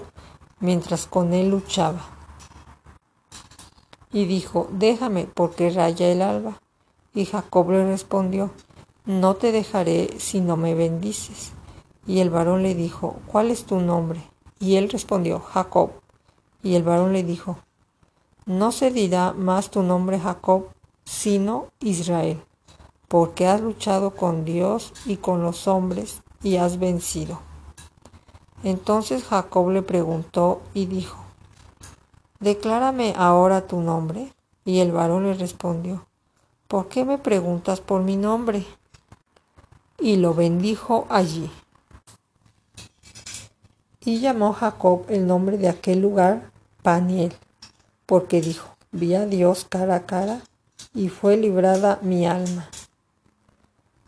mientras 0.62 1.05
con 1.05 1.34
él 1.34 1.50
luchaba. 1.50 2.00
Y 4.13 4.25
dijo, 4.25 4.69
déjame 4.72 5.25
porque 5.25 5.69
raya 5.69 6.08
el 6.10 6.22
alba. 6.22 6.62
Y 7.13 7.25
Jacob 7.25 7.69
le 7.72 7.86
respondió, 7.86 8.51
no 9.05 9.36
te 9.36 9.51
dejaré 9.51 10.17
si 10.17 10.39
no 10.39 10.55
me 10.55 10.75
bendices. 10.75 11.51
Y 12.08 12.19
el 12.19 12.29
varón 12.29 12.63
le 12.63 12.74
dijo, 12.74 13.17
¿cuál 13.27 13.51
es 13.51 13.65
tu 13.65 13.79
nombre? 13.81 14.22
Y 14.60 14.77
él 14.77 14.89
respondió, 14.89 15.39
Jacob. 15.39 15.91
Y 16.63 16.75
el 16.75 16.84
varón 16.84 17.13
le 17.13 17.24
dijo, 17.24 17.58
no 18.46 18.72
se 18.72 18.91
dirá 18.91 19.34
más 19.34 19.69
tu 19.69 19.84
nombre 19.84 20.19
Jacob, 20.19 20.69
sino 21.05 21.67
Israel, 21.79 22.41
porque 23.08 23.48
has 23.48 23.62
luchado 23.62 24.12
con 24.15 24.46
Dios 24.46 24.93
y 25.05 25.17
con 25.17 25.43
los 25.43 25.67
hombres 25.67 26.22
y 26.43 26.58
has 26.58 26.79
vencido. 26.79 27.39
Entonces 28.63 29.24
Jacob 29.24 29.69
le 29.69 29.81
preguntó 29.81 30.62
y 30.74 30.86
dijo, 30.86 31.29
Declárame 32.39 33.13
ahora 33.17 33.67
tu 33.67 33.81
nombre. 33.81 34.34
Y 34.63 34.79
el 34.79 34.91
varón 34.91 35.24
le 35.24 35.34
respondió, 35.34 36.05
¿por 36.67 36.88
qué 36.88 37.03
me 37.03 37.17
preguntas 37.17 37.81
por 37.81 38.01
mi 38.01 38.15
nombre? 38.15 38.65
Y 40.00 40.17
lo 40.17 40.34
bendijo 40.34 41.05
allí. 41.10 41.50
Y 44.05 44.19
llamó 44.19 44.53
Jacob 44.53 45.05
el 45.10 45.27
nombre 45.27 45.58
de 45.58 45.69
aquel 45.69 46.01
lugar 46.01 46.51
Paniel, 46.84 47.34
porque 48.09 48.41
dijo, 48.41 48.75
vi 48.91 49.13
a 49.13 49.27
Dios 49.27 49.67
cara 49.69 49.93
a 49.93 50.05
cara 50.07 50.41
y 50.95 51.09
fue 51.09 51.37
librada 51.37 51.99
mi 52.01 52.25
alma. 52.25 52.67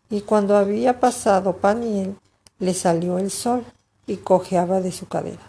Y 0.09 0.21
cuando 0.21 0.57
había 0.57 0.99
pasado 0.99 1.57
Paniel, 1.57 2.17
le 2.57 2.73
salió 2.73 3.19
el 3.19 3.29
sol 3.29 3.63
y 4.07 4.17
cojeaba 4.17 4.81
de 4.81 4.91
su 4.91 5.07
cadera. 5.07 5.43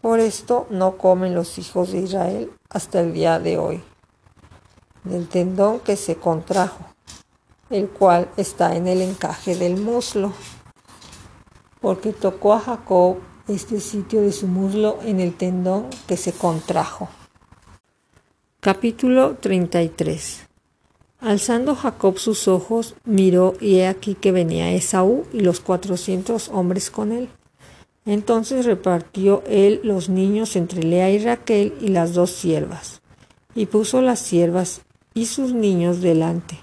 Por 0.00 0.20
esto 0.20 0.68
no 0.70 0.96
comen 0.96 1.34
los 1.34 1.58
hijos 1.58 1.90
de 1.90 2.02
Israel 2.02 2.52
hasta 2.70 3.00
el 3.00 3.12
día 3.12 3.40
de 3.40 3.58
hoy, 3.58 3.82
del 5.02 5.26
tendón 5.26 5.80
que 5.80 5.96
se 5.96 6.14
contrajo, 6.14 6.84
el 7.68 7.88
cual 7.88 8.28
está 8.36 8.76
en 8.76 8.86
el 8.86 9.02
encaje 9.02 9.56
del 9.56 9.76
muslo, 9.76 10.32
porque 11.80 12.12
tocó 12.12 12.54
a 12.54 12.60
Jacob 12.60 13.16
este 13.48 13.80
sitio 13.80 14.22
de 14.22 14.30
su 14.30 14.46
muslo 14.46 15.00
en 15.02 15.18
el 15.18 15.36
tendón 15.36 15.86
que 16.06 16.16
se 16.16 16.32
contrajo. 16.32 17.08
Capítulo 18.66 19.36
33 19.40 20.48
Alzando 21.20 21.76
Jacob 21.76 22.18
sus 22.18 22.48
ojos, 22.48 22.96
miró 23.04 23.54
y 23.60 23.76
he 23.76 23.86
aquí 23.86 24.16
que 24.16 24.32
venía 24.32 24.72
Esaú 24.72 25.24
y 25.32 25.38
los 25.38 25.60
cuatrocientos 25.60 26.48
hombres 26.48 26.90
con 26.90 27.12
él. 27.12 27.28
Entonces 28.06 28.66
repartió 28.66 29.44
él 29.46 29.78
los 29.84 30.08
niños 30.08 30.56
entre 30.56 30.82
Lea 30.82 31.12
y 31.12 31.20
Raquel 31.20 31.74
y 31.80 31.90
las 31.90 32.12
dos 32.12 32.32
siervas, 32.32 33.02
y 33.54 33.66
puso 33.66 34.02
las 34.02 34.18
siervas 34.18 34.80
y 35.14 35.26
sus 35.26 35.52
niños 35.52 36.00
delante. 36.00 36.58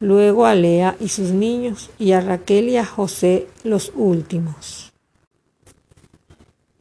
Luego 0.00 0.46
a 0.46 0.56
Lea 0.56 0.96
y 0.98 1.10
sus 1.10 1.30
niños, 1.30 1.90
y 2.00 2.10
a 2.10 2.20
Raquel 2.20 2.68
y 2.68 2.76
a 2.76 2.84
José 2.84 3.46
los 3.62 3.92
últimos. 3.94 4.91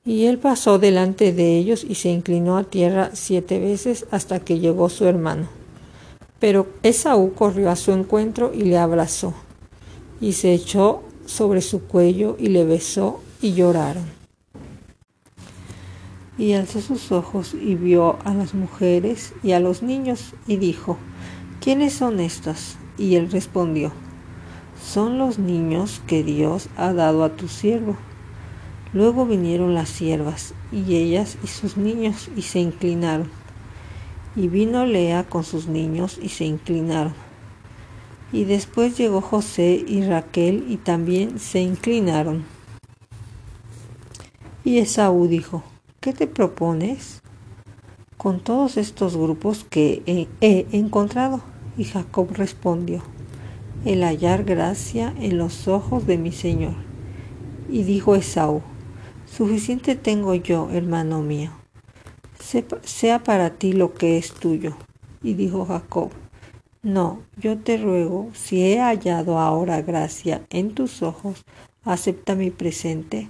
Y 0.04 0.26
él 0.26 0.40
pasó 0.40 0.80
delante 0.80 1.32
de 1.32 1.58
ellos 1.58 1.86
y 1.88 1.94
se 1.94 2.10
inclinó 2.10 2.58
a 2.58 2.64
tierra 2.64 3.12
siete 3.14 3.60
veces 3.60 4.08
hasta 4.10 4.40
que 4.40 4.58
llegó 4.58 4.90
su 4.90 5.06
hermano. 5.06 5.48
Pero 6.40 6.68
Esaú 6.82 7.34
corrió 7.36 7.70
a 7.70 7.76
su 7.76 7.92
encuentro 7.92 8.52
y 8.52 8.64
le 8.64 8.80
abrazó, 8.80 9.36
y 10.20 10.34
se 10.34 10.54
echó 10.54 11.04
sobre 11.28 11.62
su 11.62 11.84
cuello 11.84 12.36
y 12.40 12.48
le 12.48 12.66
besó 12.66 13.22
y 13.44 13.54
lloraron. 13.54 14.06
Y 16.36 16.54
alzó 16.54 16.82
sus 16.82 17.12
ojos 17.12 17.54
y 17.54 17.76
vio 17.76 18.18
a 18.24 18.34
las 18.34 18.56
mujeres 18.56 19.34
y 19.44 19.52
a 19.52 19.60
los 19.60 19.84
niños 19.84 20.34
y 20.48 20.58
dijo, 20.58 20.98
¿quiénes 21.60 21.94
son 21.94 22.20
estos? 22.20 22.76
Y 22.98 23.18
él 23.18 23.30
respondió, 23.30 23.92
son 24.84 25.20
los 25.20 25.38
niños 25.38 26.02
que 26.08 26.24
Dios 26.24 26.70
ha 26.76 26.92
dado 26.92 27.24
a 27.24 27.36
tu 27.36 27.48
siervo. 27.48 27.96
Luego 28.94 29.26
vinieron 29.26 29.74
las 29.74 29.88
siervas 29.88 30.54
y 30.72 30.96
ellas 30.96 31.38
y 31.44 31.48
sus 31.48 31.78
niños 31.78 32.30
y 32.36 32.42
se 32.42 32.60
inclinaron. 32.60 33.30
Y 34.36 34.50
vino 34.50 34.86
Lea 34.86 35.24
con 35.24 35.44
sus 35.44 35.68
niños 35.68 36.20
y 36.22 36.30
se 36.30 36.44
inclinaron. 36.46 37.14
Y 38.34 38.44
después 38.44 38.98
llegó 38.98 39.22
José 39.22 39.84
y 39.88 40.04
Raquel 40.04 40.66
y 40.70 40.78
también 40.78 41.40
se 41.40 41.62
inclinaron. 41.62 42.44
Y 44.64 44.78
Esaú 44.78 45.28
dijo, 45.28 45.64
¿qué 46.02 46.14
te 46.14 46.28
propones 46.28 47.22
con 48.18 48.40
todos 48.40 48.78
estos 48.78 49.18
grupos 49.18 49.66
que 49.70 50.04
he, 50.42 50.68
encontrado? 50.72 51.42
Y 51.78 51.86
Jacob 51.86 52.30
respondió, 52.34 53.02
el 53.86 54.04
hallar 54.04 54.44
gracia 54.44 55.14
en 55.20 55.38
los 55.38 55.68
ojos 55.68 56.06
de 56.06 56.18
mi 56.18 56.32
Señor. 56.32 56.76
Y 57.70 57.84
dijo 57.84 58.16
Esaú, 58.16 58.62
suficiente 59.32 59.96
tengo 59.96 60.36
yo, 60.36 60.70
hermano 60.72 61.22
mío 61.22 61.52
sea 62.84 63.24
para 63.24 63.52
ti 63.52 63.74
lo 63.74 63.94
que 63.94 64.18
es 64.18 64.34
tuyo. 64.34 64.76
Y 65.24 65.36
dijo 65.36 65.66
Jacob, 65.66 66.10
no, 66.82 67.22
yo 67.38 67.58
te 67.60 67.78
ruego, 67.78 68.30
si 68.34 68.64
he 68.64 68.80
hallado 68.80 69.38
ahora 69.38 69.82
gracia 69.82 70.42
en 70.50 70.74
tus 70.74 71.04
ojos, 71.04 71.46
acepta 71.84 72.36
mi 72.36 72.50
presente, 72.50 73.30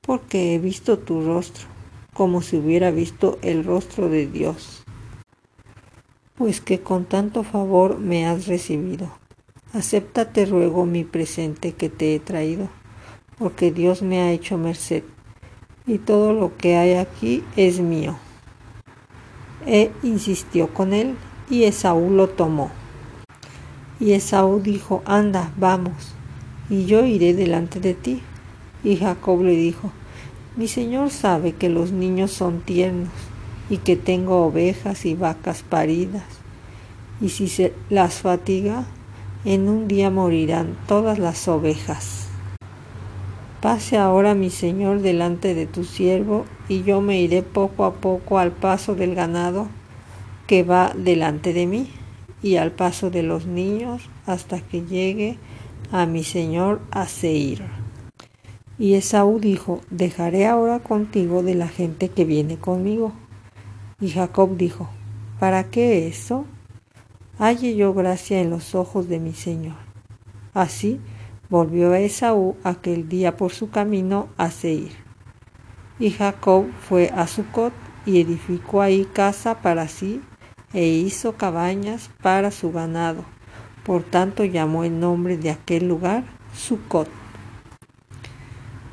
porque 0.00 0.54
he 0.54 0.58
visto 0.58 0.98
tu 0.98 1.22
rostro, 1.22 1.66
como 2.14 2.40
si 2.40 2.56
hubiera 2.56 2.90
visto 2.90 3.38
el 3.42 3.64
rostro 3.64 4.08
de 4.08 4.26
Dios. 4.26 4.82
Pues 6.34 6.60
que 6.60 6.80
con 6.80 7.04
tanto 7.04 7.44
favor 7.44 7.98
me 7.98 8.26
has 8.26 8.46
recibido. 8.46 9.10
Acepta, 9.72 10.32
te 10.32 10.46
ruego, 10.46 10.86
mi 10.86 11.04
presente 11.04 11.72
que 11.72 11.90
te 11.90 12.14
he 12.14 12.20
traído, 12.20 12.68
porque 13.36 13.70
Dios 13.70 14.00
me 14.00 14.22
ha 14.22 14.32
hecho 14.32 14.56
merced, 14.56 15.02
y 15.86 15.98
todo 15.98 16.32
lo 16.32 16.56
que 16.56 16.76
hay 16.76 16.94
aquí 16.94 17.44
es 17.56 17.80
mío 17.80 18.16
e 19.66 19.90
insistió 20.02 20.72
con 20.72 20.94
él, 20.94 21.16
y 21.50 21.64
Esaú 21.64 22.10
lo 22.10 22.28
tomó. 22.28 22.70
Y 24.00 24.12
Esaú 24.12 24.60
dijo, 24.60 25.02
anda, 25.04 25.52
vamos, 25.56 26.14
y 26.70 26.86
yo 26.86 27.04
iré 27.04 27.34
delante 27.34 27.80
de 27.80 27.94
ti. 27.94 28.22
Y 28.84 28.96
Jacob 28.96 29.42
le 29.42 29.52
dijo, 29.52 29.90
mi 30.56 30.68
señor 30.68 31.10
sabe 31.10 31.52
que 31.52 31.68
los 31.68 31.90
niños 31.90 32.30
son 32.30 32.60
tiernos, 32.60 33.12
y 33.68 33.78
que 33.78 33.96
tengo 33.96 34.46
ovejas 34.46 35.04
y 35.04 35.14
vacas 35.14 35.62
paridas, 35.62 36.24
y 37.20 37.30
si 37.30 37.48
se 37.48 37.74
las 37.90 38.20
fatiga, 38.20 38.86
en 39.44 39.68
un 39.68 39.88
día 39.88 40.10
morirán 40.10 40.76
todas 40.86 41.18
las 41.18 41.48
ovejas. 41.48 42.25
Pase 43.60 43.96
ahora 43.96 44.34
mi 44.34 44.50
señor 44.50 45.00
delante 45.00 45.54
de 45.54 45.66
tu 45.66 45.84
siervo, 45.84 46.44
y 46.68 46.82
yo 46.82 47.00
me 47.00 47.20
iré 47.20 47.42
poco 47.42 47.84
a 47.84 47.94
poco 47.94 48.38
al 48.38 48.52
paso 48.52 48.94
del 48.94 49.14
ganado 49.14 49.68
que 50.46 50.62
va 50.62 50.92
delante 50.94 51.52
de 51.52 51.66
mí, 51.66 51.88
y 52.42 52.56
al 52.56 52.70
paso 52.72 53.10
de 53.10 53.22
los 53.22 53.46
niños, 53.46 54.08
hasta 54.26 54.60
que 54.60 54.82
llegue 54.82 55.38
a 55.90 56.06
mi 56.06 56.22
señor 56.22 56.80
a 56.90 57.06
Seir. 57.06 57.62
Y 58.78 58.94
Esaú 58.94 59.40
dijo, 59.40 59.80
dejaré 59.90 60.46
ahora 60.46 60.80
contigo 60.80 61.42
de 61.42 61.54
la 61.54 61.68
gente 61.68 62.10
que 62.10 62.24
viene 62.24 62.58
conmigo. 62.58 63.12
Y 64.00 64.10
Jacob 64.10 64.56
dijo, 64.56 64.90
¿para 65.40 65.64
qué 65.70 66.06
eso? 66.06 66.44
Halle 67.38 67.74
yo 67.74 67.94
gracia 67.94 68.40
en 68.40 68.50
los 68.50 68.74
ojos 68.74 69.08
de 69.08 69.18
mi 69.18 69.32
señor. 69.32 69.76
Así 70.52 71.00
Volvió 71.48 71.94
Esaú 71.94 72.56
aquel 72.64 73.08
día 73.08 73.36
por 73.36 73.52
su 73.52 73.70
camino 73.70 74.28
a 74.36 74.50
Seir. 74.50 74.90
Y 76.00 76.10
Jacob 76.10 76.66
fue 76.88 77.12
a 77.14 77.28
Sucot 77.28 77.72
y 78.04 78.20
edificó 78.20 78.82
ahí 78.82 79.04
casa 79.04 79.62
para 79.62 79.86
sí 79.86 80.20
e 80.72 80.86
hizo 80.86 81.36
cabañas 81.36 82.10
para 82.20 82.50
su 82.50 82.72
ganado. 82.72 83.24
Por 83.84 84.02
tanto 84.02 84.44
llamó 84.44 84.82
el 84.82 84.98
nombre 84.98 85.38
de 85.38 85.50
aquel 85.50 85.86
lugar 85.86 86.24
Sucot. 86.52 87.08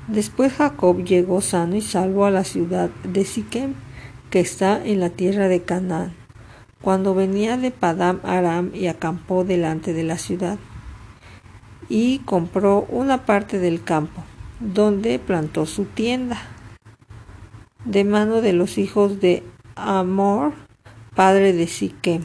Después 0.07 0.53
Jacob 0.53 1.03
llegó 1.03 1.41
sano 1.41 1.75
y 1.75 1.81
salvo 1.81 2.25
a 2.25 2.31
la 2.31 2.43
ciudad 2.43 2.91
de 3.03 3.25
Siquem, 3.25 3.73
que 4.29 4.41
está 4.41 4.83
en 4.85 4.99
la 4.99 5.09
tierra 5.09 5.47
de 5.47 5.63
Canaán, 5.63 6.13
cuando 6.83 7.15
venía 7.15 7.57
de 7.57 7.71
Padam 7.71 8.19
Aram 8.23 8.71
y 8.75 8.87
acampó 8.87 9.43
delante 9.43 9.93
de 9.93 10.03
la 10.03 10.19
ciudad 10.19 10.59
y 11.93 12.17
compró 12.25 12.88
una 12.89 13.23
parte 13.23 13.60
del 13.60 13.84
campo, 13.84 14.23
donde 14.60 15.19
plantó 15.19 15.67
su 15.67 15.86
tienda, 15.86 16.41
de 17.86 18.03
mano 18.03 18.41
de 18.41 18.51
los 18.51 18.79
hijos 18.79 19.21
de 19.21 19.43
Amor, 19.75 20.53
padre 21.13 21.53
de 21.53 21.67
Siquem, 21.67 22.23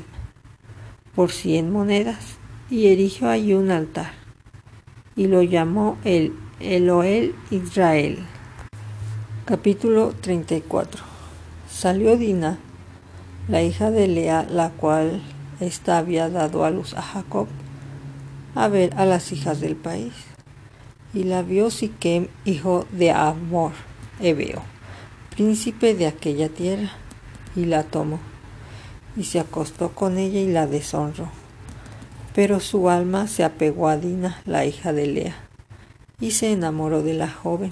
por 1.14 1.31
cien 1.33 1.70
monedas, 1.70 2.38
y 2.70 2.87
erigió 2.87 3.28
allí 3.28 3.52
un 3.52 3.70
altar, 3.70 4.12
y 5.16 5.26
lo 5.26 5.42
llamó 5.42 5.98
el 6.02 6.33
Eloel 6.61 7.35
Israel. 7.50 8.20
Capítulo 9.44 10.14
34 10.18 11.04
Salió 11.68 12.16
Dina, 12.16 12.59
la 13.48 13.62
hija 13.62 13.90
de 13.90 14.09
Lea, 14.09 14.46
la 14.50 14.70
cual 14.70 15.20
ésta 15.61 15.98
había 15.98 16.31
dado 16.31 16.64
a 16.64 16.70
luz 16.70 16.94
a 16.94 17.02
Jacob, 17.02 17.48
a 18.59 18.66
ver 18.66 18.92
a 18.97 19.07
las 19.07 19.31
hijas 19.31 19.61
del 19.61 19.77
país. 19.77 20.12
Y 21.14 21.23
la 21.23 21.42
vio 21.42 21.71
Siquem, 21.71 22.27
hijo 22.44 22.87
de 22.90 23.12
Amor, 23.12 23.71
Ebeo, 24.21 24.62
príncipe 25.31 25.94
de 25.94 26.09
aquella 26.09 26.49
tierra, 26.49 26.90
y 27.55 27.66
la 27.66 27.85
tomó, 27.85 28.18
y 29.16 29.25
se 29.25 29.38
acostó 29.38 29.90
con 29.90 30.18
ella 30.18 30.40
y 30.40 30.51
la 30.51 30.66
deshonró. 30.66 31.31
Pero 32.35 32.59
su 32.59 32.90
alma 32.90 33.29
se 33.29 33.44
apegó 33.44 33.88
a 33.88 33.97
Dina, 33.97 34.42
la 34.44 34.64
hija 34.66 34.92
de 34.92 35.07
Lea, 35.07 35.37
y 36.21 36.33
se 36.33 36.51
enamoró 36.51 37.05
de 37.05 37.14
la 37.14 37.31
joven, 37.31 37.71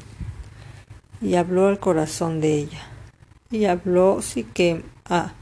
y 1.20 1.34
habló 1.34 1.66
al 1.66 1.80
corazón 1.80 2.40
de 2.40 2.54
ella. 2.54 2.82
Y 3.50 3.64
habló 3.64 4.22
Siquem 4.22 4.82
a 5.04 5.32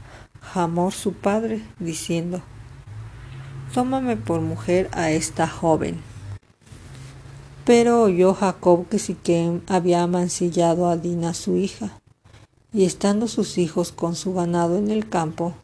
Hamor 0.55 0.91
su 0.91 1.13
padre, 1.13 1.61
diciendo, 1.79 2.41
tómame 3.73 4.17
por 4.17 4.41
mujer 4.41 4.89
a 4.93 5.11
esta 5.11 5.47
joven. 5.47 6.01
Pero 7.65 8.03
oyó 8.03 8.33
Jacob 8.33 8.87
que 8.89 8.99
Siquem 8.99 9.61
había 9.67 10.03
amancillado 10.03 10.87
a 10.87 10.97
Dina 10.97 11.33
su 11.33 11.57
hija, 11.57 11.99
y 12.71 12.85
estando 12.85 13.27
sus 13.27 13.57
hijos 13.57 13.91
con 13.91 14.15
su 14.15 14.33
ganado 14.33 14.77
en 14.77 14.91
el 14.91 15.09
campo, 15.09 15.55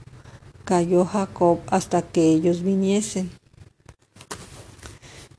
cayó 0.66 1.06
Jacob 1.06 1.60
hasta 1.68 2.02
que 2.02 2.32
ellos 2.32 2.64
viniesen. 2.64 3.30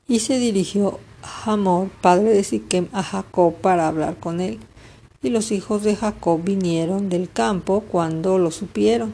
Y 0.07 0.19
se 0.19 0.37
dirigió 0.37 0.99
Hamor, 1.45 1.89
padre 2.01 2.29
de 2.29 2.43
Siquem, 2.43 2.87
a 2.91 3.03
Jacob 3.03 3.55
para 3.55 3.87
hablar 3.87 4.17
con 4.19 4.41
él. 4.41 4.59
Y 5.21 5.29
los 5.29 5.51
hijos 5.51 5.83
de 5.83 5.95
Jacob 5.95 6.41
vinieron 6.43 7.09
del 7.09 7.31
campo 7.31 7.81
cuando 7.81 8.37
lo 8.37 8.51
supieron. 8.51 9.13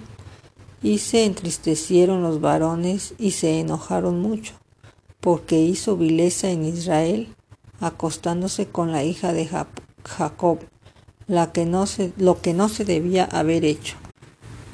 Y 0.81 0.99
se 0.99 1.25
entristecieron 1.25 2.23
los 2.23 2.41
varones 2.41 3.13
y 3.17 3.31
se 3.31 3.59
enojaron 3.59 4.21
mucho, 4.21 4.53
porque 5.19 5.59
hizo 5.59 5.97
vileza 5.97 6.49
en 6.49 6.65
Israel, 6.65 7.27
acostándose 7.79 8.67
con 8.67 8.91
la 8.91 9.03
hija 9.03 9.33
de 9.33 9.49
Jacob, 10.03 10.59
la 11.27 11.51
que 11.51 11.65
no 11.65 11.85
se, 11.85 12.13
lo 12.17 12.41
que 12.41 12.53
no 12.53 12.69
se 12.69 12.85
debía 12.85 13.25
haber 13.25 13.65
hecho. 13.65 13.97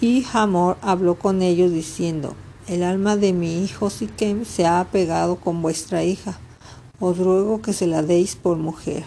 Y 0.01 0.25
Hamor 0.33 0.77
habló 0.81 1.15
con 1.15 1.41
ellos 1.41 1.71
diciendo, 1.71 2.35
El 2.67 2.83
alma 2.83 3.15
de 3.17 3.33
mi 3.33 3.63
hijo 3.63 3.89
Siquem 3.89 4.45
se 4.45 4.65
ha 4.65 4.79
apegado 4.79 5.37
con 5.37 5.61
vuestra 5.61 6.03
hija 6.03 6.39
os 6.99 7.17
ruego 7.17 7.61
que 7.61 7.73
se 7.73 7.87
la 7.87 8.01
deis 8.01 8.35
por 8.35 8.57
mujer. 8.57 9.03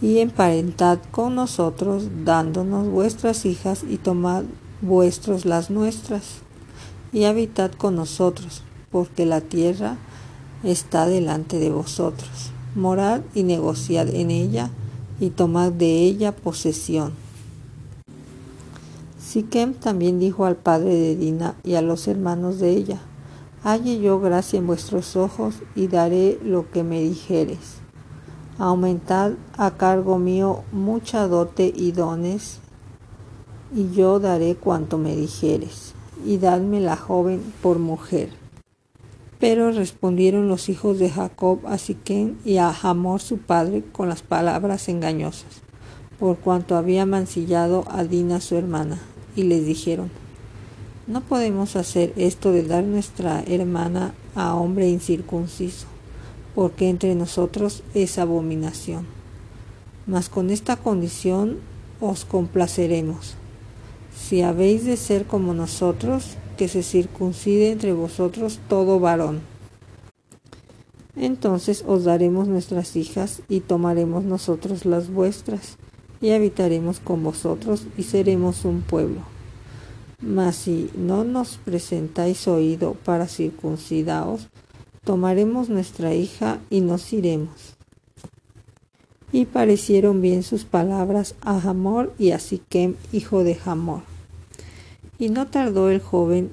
Y 0.00 0.18
emparentad 0.18 0.98
con 1.10 1.34
nosotros, 1.34 2.08
dándonos 2.24 2.88
vuestras 2.88 3.44
hijas, 3.44 3.84
y 3.88 3.96
tomad 3.98 4.44
vuestros 4.82 5.44
las 5.44 5.70
nuestras, 5.70 6.40
y 7.12 7.24
habitad 7.24 7.72
con 7.72 7.96
nosotros, 7.96 8.62
porque 8.90 9.26
la 9.26 9.40
tierra 9.40 9.96
está 10.62 11.06
delante 11.06 11.58
de 11.58 11.70
vosotros. 11.70 12.50
Morad 12.74 13.22
y 13.34 13.42
negociad 13.42 14.08
en 14.08 14.30
ella, 14.30 14.70
y 15.20 15.30
tomad 15.30 15.72
de 15.72 16.02
ella 16.02 16.34
posesión. 16.34 17.12
Siquem 19.18 19.74
también 19.74 20.18
dijo 20.18 20.44
al 20.44 20.56
padre 20.56 20.94
de 20.94 21.16
Dina 21.16 21.56
y 21.64 21.74
a 21.74 21.82
los 21.82 22.06
hermanos 22.06 22.58
de 22.58 22.70
ella, 22.70 23.00
halle 23.64 24.00
yo 24.00 24.20
gracia 24.20 24.58
en 24.58 24.66
vuestros 24.66 25.16
ojos 25.16 25.56
y 25.74 25.88
daré 25.88 26.38
lo 26.44 26.70
que 26.70 26.82
me 26.84 27.00
dijeres. 27.00 27.58
Aumentad 28.58 29.32
a 29.58 29.72
cargo 29.72 30.18
mío 30.18 30.62
mucha 30.72 31.26
dote 31.26 31.72
y 31.74 31.92
dones, 31.92 32.60
y 33.74 33.94
yo 33.94 34.20
daré 34.20 34.54
cuanto 34.54 34.98
me 34.98 35.16
dijeres, 35.16 35.94
y 36.24 36.38
dadme 36.38 36.80
la 36.80 36.96
joven 36.96 37.40
por 37.62 37.78
mujer. 37.78 38.30
Pero 39.38 39.70
respondieron 39.70 40.48
los 40.48 40.68
hijos 40.68 40.98
de 40.98 41.10
Jacob 41.10 41.60
a 41.66 41.78
Siquén 41.78 42.38
y 42.44 42.56
a 42.56 42.70
Hamor 42.70 43.20
su 43.20 43.38
padre 43.38 43.82
con 43.92 44.08
las 44.08 44.22
palabras 44.22 44.88
engañosas, 44.88 45.62
por 46.18 46.38
cuanto 46.38 46.76
había 46.76 47.04
mancillado 47.04 47.84
a 47.88 48.04
Dina 48.04 48.40
su 48.40 48.56
hermana, 48.56 48.98
y 49.34 49.42
les 49.42 49.66
dijeron, 49.66 50.10
no 51.06 51.20
podemos 51.20 51.76
hacer 51.76 52.12
esto 52.16 52.50
de 52.50 52.64
dar 52.64 52.82
nuestra 52.82 53.40
hermana 53.46 54.12
a 54.34 54.54
hombre 54.54 54.88
incircunciso, 54.88 55.86
porque 56.54 56.88
entre 56.88 57.14
nosotros 57.14 57.84
es 57.94 58.18
abominación. 58.18 59.06
Mas 60.06 60.28
con 60.28 60.50
esta 60.50 60.76
condición 60.76 61.58
os 62.00 62.24
complaceremos. 62.24 63.36
Si 64.16 64.42
habéis 64.42 64.84
de 64.84 64.96
ser 64.96 65.26
como 65.26 65.54
nosotros, 65.54 66.36
que 66.56 66.68
se 66.68 66.82
circuncide 66.82 67.70
entre 67.70 67.92
vosotros 67.92 68.58
todo 68.68 68.98
varón. 68.98 69.40
Entonces 71.14 71.84
os 71.86 72.04
daremos 72.04 72.48
nuestras 72.48 72.96
hijas 72.96 73.42
y 73.48 73.60
tomaremos 73.60 74.24
nosotros 74.24 74.84
las 74.84 75.10
vuestras, 75.10 75.76
y 76.20 76.30
habitaremos 76.30 76.98
con 77.00 77.22
vosotros 77.22 77.86
y 77.96 78.02
seremos 78.02 78.64
un 78.64 78.82
pueblo. 78.82 79.20
Mas 80.20 80.56
si 80.56 80.90
no 80.96 81.24
nos 81.24 81.58
presentáis 81.58 82.48
oído 82.48 82.94
para 83.04 83.28
circuncidaos, 83.28 84.48
tomaremos 85.04 85.68
nuestra 85.68 86.14
hija 86.14 86.58
y 86.70 86.80
nos 86.80 87.12
iremos. 87.12 87.75
Y 89.36 89.44
parecieron 89.44 90.22
bien 90.22 90.42
sus 90.42 90.64
palabras 90.64 91.34
a 91.42 91.60
Hamor 91.60 92.14
y 92.18 92.30
a 92.30 92.38
Siquem, 92.38 92.94
hijo 93.12 93.44
de 93.44 93.58
Hamor. 93.66 94.00
Y 95.18 95.28
no 95.28 95.48
tardó 95.48 95.90
el 95.90 96.00
joven 96.00 96.50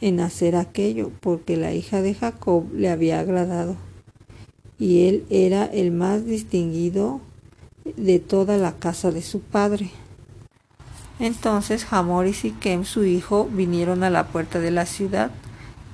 en 0.00 0.18
hacer 0.18 0.56
aquello, 0.56 1.12
porque 1.20 1.56
la 1.56 1.74
hija 1.74 2.02
de 2.02 2.14
Jacob 2.14 2.64
le 2.74 2.90
había 2.90 3.20
agradado, 3.20 3.76
y 4.80 5.06
él 5.06 5.26
era 5.30 5.64
el 5.66 5.92
más 5.92 6.26
distinguido 6.26 7.20
de 7.96 8.18
toda 8.18 8.56
la 8.56 8.72
casa 8.72 9.12
de 9.12 9.22
su 9.22 9.38
padre. 9.38 9.92
Entonces 11.20 11.86
Hamor 11.92 12.26
y 12.26 12.34
Siquem, 12.34 12.84
su 12.84 13.04
hijo, 13.04 13.48
vinieron 13.48 14.02
a 14.02 14.10
la 14.10 14.26
puerta 14.26 14.58
de 14.58 14.72
la 14.72 14.86
ciudad 14.86 15.30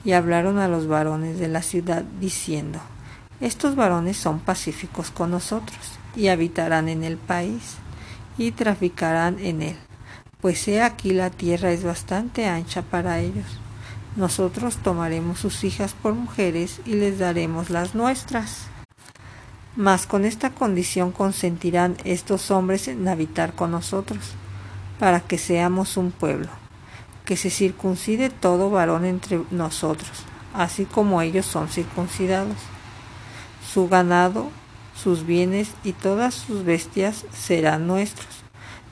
y 0.06 0.12
hablaron 0.12 0.56
a 0.56 0.68
los 0.68 0.86
varones 0.86 1.38
de 1.38 1.48
la 1.48 1.60
ciudad, 1.60 2.02
diciendo, 2.18 2.80
Estos 3.44 3.76
varones 3.76 4.16
son 4.16 4.40
pacíficos 4.40 5.10
con 5.10 5.30
nosotros, 5.30 5.98
y 6.16 6.28
habitarán 6.28 6.88
en 6.88 7.04
el 7.04 7.18
país, 7.18 7.74
y 8.38 8.52
traficarán 8.52 9.38
en 9.38 9.60
él, 9.60 9.76
pues 10.40 10.66
he 10.66 10.80
aquí 10.80 11.12
la 11.12 11.28
tierra 11.28 11.70
es 11.70 11.84
bastante 11.84 12.46
ancha 12.46 12.80
para 12.80 13.20
ellos. 13.20 13.44
Nosotros 14.16 14.78
tomaremos 14.78 15.40
sus 15.40 15.62
hijas 15.62 15.92
por 15.92 16.14
mujeres 16.14 16.80
y 16.86 16.94
les 16.94 17.18
daremos 17.18 17.68
las 17.68 17.94
nuestras. 17.94 18.68
Mas 19.76 20.06
con 20.06 20.24
esta 20.24 20.48
condición 20.48 21.12
consentirán 21.12 21.98
estos 22.04 22.50
hombres 22.50 22.88
en 22.88 23.06
habitar 23.06 23.52
con 23.52 23.72
nosotros 23.72 24.24
para 24.98 25.20
que 25.20 25.36
seamos 25.36 25.98
un 25.98 26.12
pueblo, 26.12 26.48
que 27.26 27.36
se 27.36 27.50
circuncide 27.50 28.30
todo 28.30 28.70
varón 28.70 29.04
entre 29.04 29.42
nosotros, 29.50 30.24
así 30.54 30.86
como 30.86 31.20
ellos 31.20 31.44
son 31.44 31.68
circuncidados. 31.68 32.56
Su 33.74 33.88
ganado, 33.88 34.50
sus 34.94 35.26
bienes 35.26 35.72
y 35.82 35.94
todas 35.94 36.32
sus 36.34 36.64
bestias 36.64 37.24
serán 37.32 37.88
nuestros. 37.88 38.28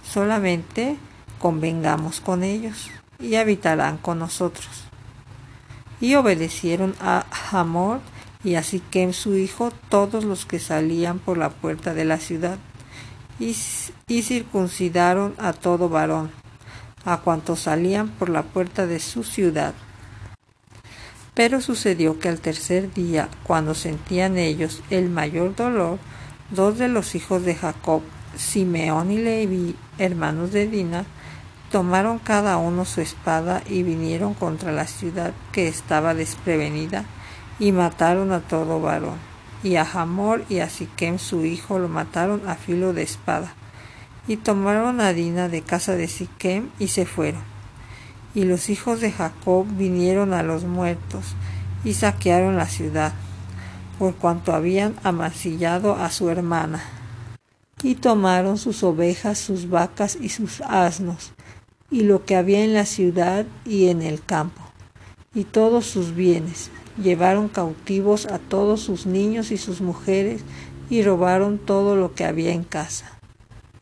Solamente 0.03 0.97
convengamos 1.38 2.18
con 2.18 2.42
ellos 2.42 2.90
y 3.21 3.37
habitarán 3.37 3.97
con 3.97 4.18
nosotros. 4.18 4.66
Y 6.01 6.16
obedecieron 6.16 6.97
a 7.01 7.27
Hamor 7.53 8.01
y 8.42 8.57
a 8.57 8.64
Siquem 8.64 9.12
su 9.12 9.37
hijo 9.37 9.71
todos 9.88 10.25
los 10.25 10.47
que 10.47 10.59
salían 10.59 11.21
por 11.21 11.38
la 11.38 11.51
puerta 11.51 11.95
de 11.95 12.05
la 12.05 12.18
ciudad 12.18 12.59
y, 13.38 13.55
circuncidaron 13.55 15.37
a 15.38 15.53
todo 15.53 15.90
varón, 15.90 16.33
a 17.05 17.18
cuantos 17.18 17.61
salían 17.61 18.09
por 18.09 18.31
la 18.31 18.42
puerta 18.42 18.88
de 18.88 18.99
su 18.99 19.23
ciudad. 19.23 19.75
Pero 21.35 21.61
sucedió 21.61 22.18
que 22.18 22.29
al 22.29 22.40
tercer 22.40 22.92
día, 22.92 23.29
cuando 23.42 23.75
sentían 23.75 24.37
ellos 24.37 24.83
el 24.90 25.09
mayor 25.09 25.57
dolor, 25.57 25.99
dos 26.51 26.79
de 26.79 26.88
los 26.88 27.14
hijos 27.14 27.45
de 27.45 27.55
Jacob, 27.55 28.03
Simeón 28.37 29.11
y 29.11 29.18
Levi, 29.18 29.77
hermanos 29.99 30.53
de 30.53 30.66
Dina, 30.66 31.05
tomaron 31.71 32.18
cada 32.18 32.59
uno 32.59 32.85
su 32.85 33.01
espada 33.01 33.62
y 33.66 33.83
vinieron 33.83 34.35
contra 34.35 34.73
la 34.73 34.87
ciudad 34.87 35.33
que 35.53 35.68
estaba 35.68 36.14
desprevenida 36.14 37.05
y 37.59 37.73
mataron 37.73 38.33
a 38.33 38.40
todo 38.40 38.81
varón 38.81 39.33
y 39.62 39.77
a 39.77 39.83
Hamor 39.83 40.45
y 40.49 40.59
a 40.59 40.68
Siquem 40.68 41.18
su 41.18 41.45
hijo 41.45 41.79
lo 41.79 41.88
mataron 41.88 42.49
a 42.49 42.57
filo 42.57 42.92
de 42.92 43.03
espada. 43.03 43.55
Y 44.27 44.37
tomaron 44.37 45.01
a 45.01 45.12
Dina 45.12 45.49
de 45.49 45.62
casa 45.62 45.97
de 45.97 46.09
Siquem 46.09 46.71
y 46.79 46.88
se 46.88 47.07
fueron. 47.07 47.52
Y 48.35 48.45
los 48.45 48.71
hijos 48.71 49.01
de 49.01 49.12
Jacob 49.12 49.66
vinieron 49.77 50.33
a 50.33 50.42
los 50.42 50.64
muertos 50.64 51.35
y 51.85 51.95
saquearon 51.95 52.57
la 52.57 52.66
ciudad, 52.66 53.12
por 53.99 54.14
cuanto 54.14 54.53
habían 54.55 54.95
amasillado 55.03 55.95
a 55.97 56.11
su 56.11 56.31
hermana. 56.31 56.83
Y 57.83 57.97
tomaron 57.97 58.59
sus 58.59 58.83
ovejas, 58.83 59.38
sus 59.38 59.68
vacas 59.68 60.16
y 60.21 60.29
sus 60.29 60.61
asnos, 60.62 61.33
y 61.90 62.03
lo 62.03 62.25
que 62.25 62.37
había 62.37 62.64
en 62.64 62.75
la 62.75 62.87
ciudad 62.87 63.45
y 63.66 63.88
en 63.88 64.03
el 64.03 64.25
campo, 64.25 64.62
y 65.35 65.45
todos 65.45 65.87
sus 65.87 66.14
bienes, 66.14 66.71
llevaron 67.03 67.49
cautivos 67.49 68.27
a 68.27 68.38
todos 68.38 68.81
sus 68.81 69.07
niños 69.07 69.51
y 69.51 69.59
sus 69.59 69.81
mujeres 69.81 70.42
y 70.90 71.03
robaron 71.03 71.59
todo 71.59 71.97
lo 71.97 72.14
que 72.14 72.25
había 72.25 72.53
en 72.53 72.64
casa. 72.64 73.18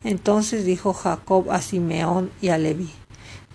Entonces 0.03 0.65
dijo 0.65 0.93
Jacob 0.93 1.51
a 1.51 1.61
Simeón 1.61 2.31
y 2.41 2.49
a 2.49 2.57
Leví, 2.57 2.91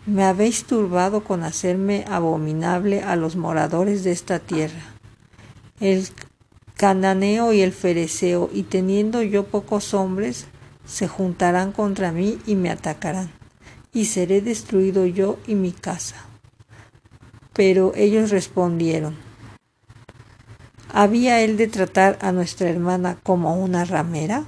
Me 0.07 0.23
habéis 0.23 0.65
turbado 0.65 1.25
con 1.25 1.43
hacerme 1.43 2.05
abominable 2.09 3.03
a 3.03 3.17
los 3.17 3.35
moradores 3.35 4.05
de 4.05 4.13
esta 4.13 4.39
tierra. 4.39 4.81
El 5.81 6.07
cananeo 6.77 7.53
y 7.53 7.61
el 7.63 7.73
fereceo, 7.73 8.49
y 8.53 8.63
teniendo 8.63 9.21
yo 9.23 9.47
pocos 9.47 9.95
hombres, 9.95 10.47
se 10.85 11.09
juntarán 11.09 11.73
contra 11.73 12.13
mí 12.13 12.39
y 12.47 12.55
me 12.55 12.71
atacarán, 12.71 13.33
y 13.93 14.05
seré 14.05 14.41
destruido 14.41 15.07
yo 15.07 15.41
y 15.49 15.57
mi 15.57 15.73
casa. 15.73 16.15
Pero 17.53 17.93
ellos 17.97 18.31
respondieron, 18.31 19.17
¿había 20.93 21.41
él 21.41 21.57
de 21.57 21.67
tratar 21.67 22.17
a 22.21 22.31
nuestra 22.31 22.69
hermana 22.71 23.19
como 23.25 23.57
una 23.57 23.85
ramera? 23.85 24.45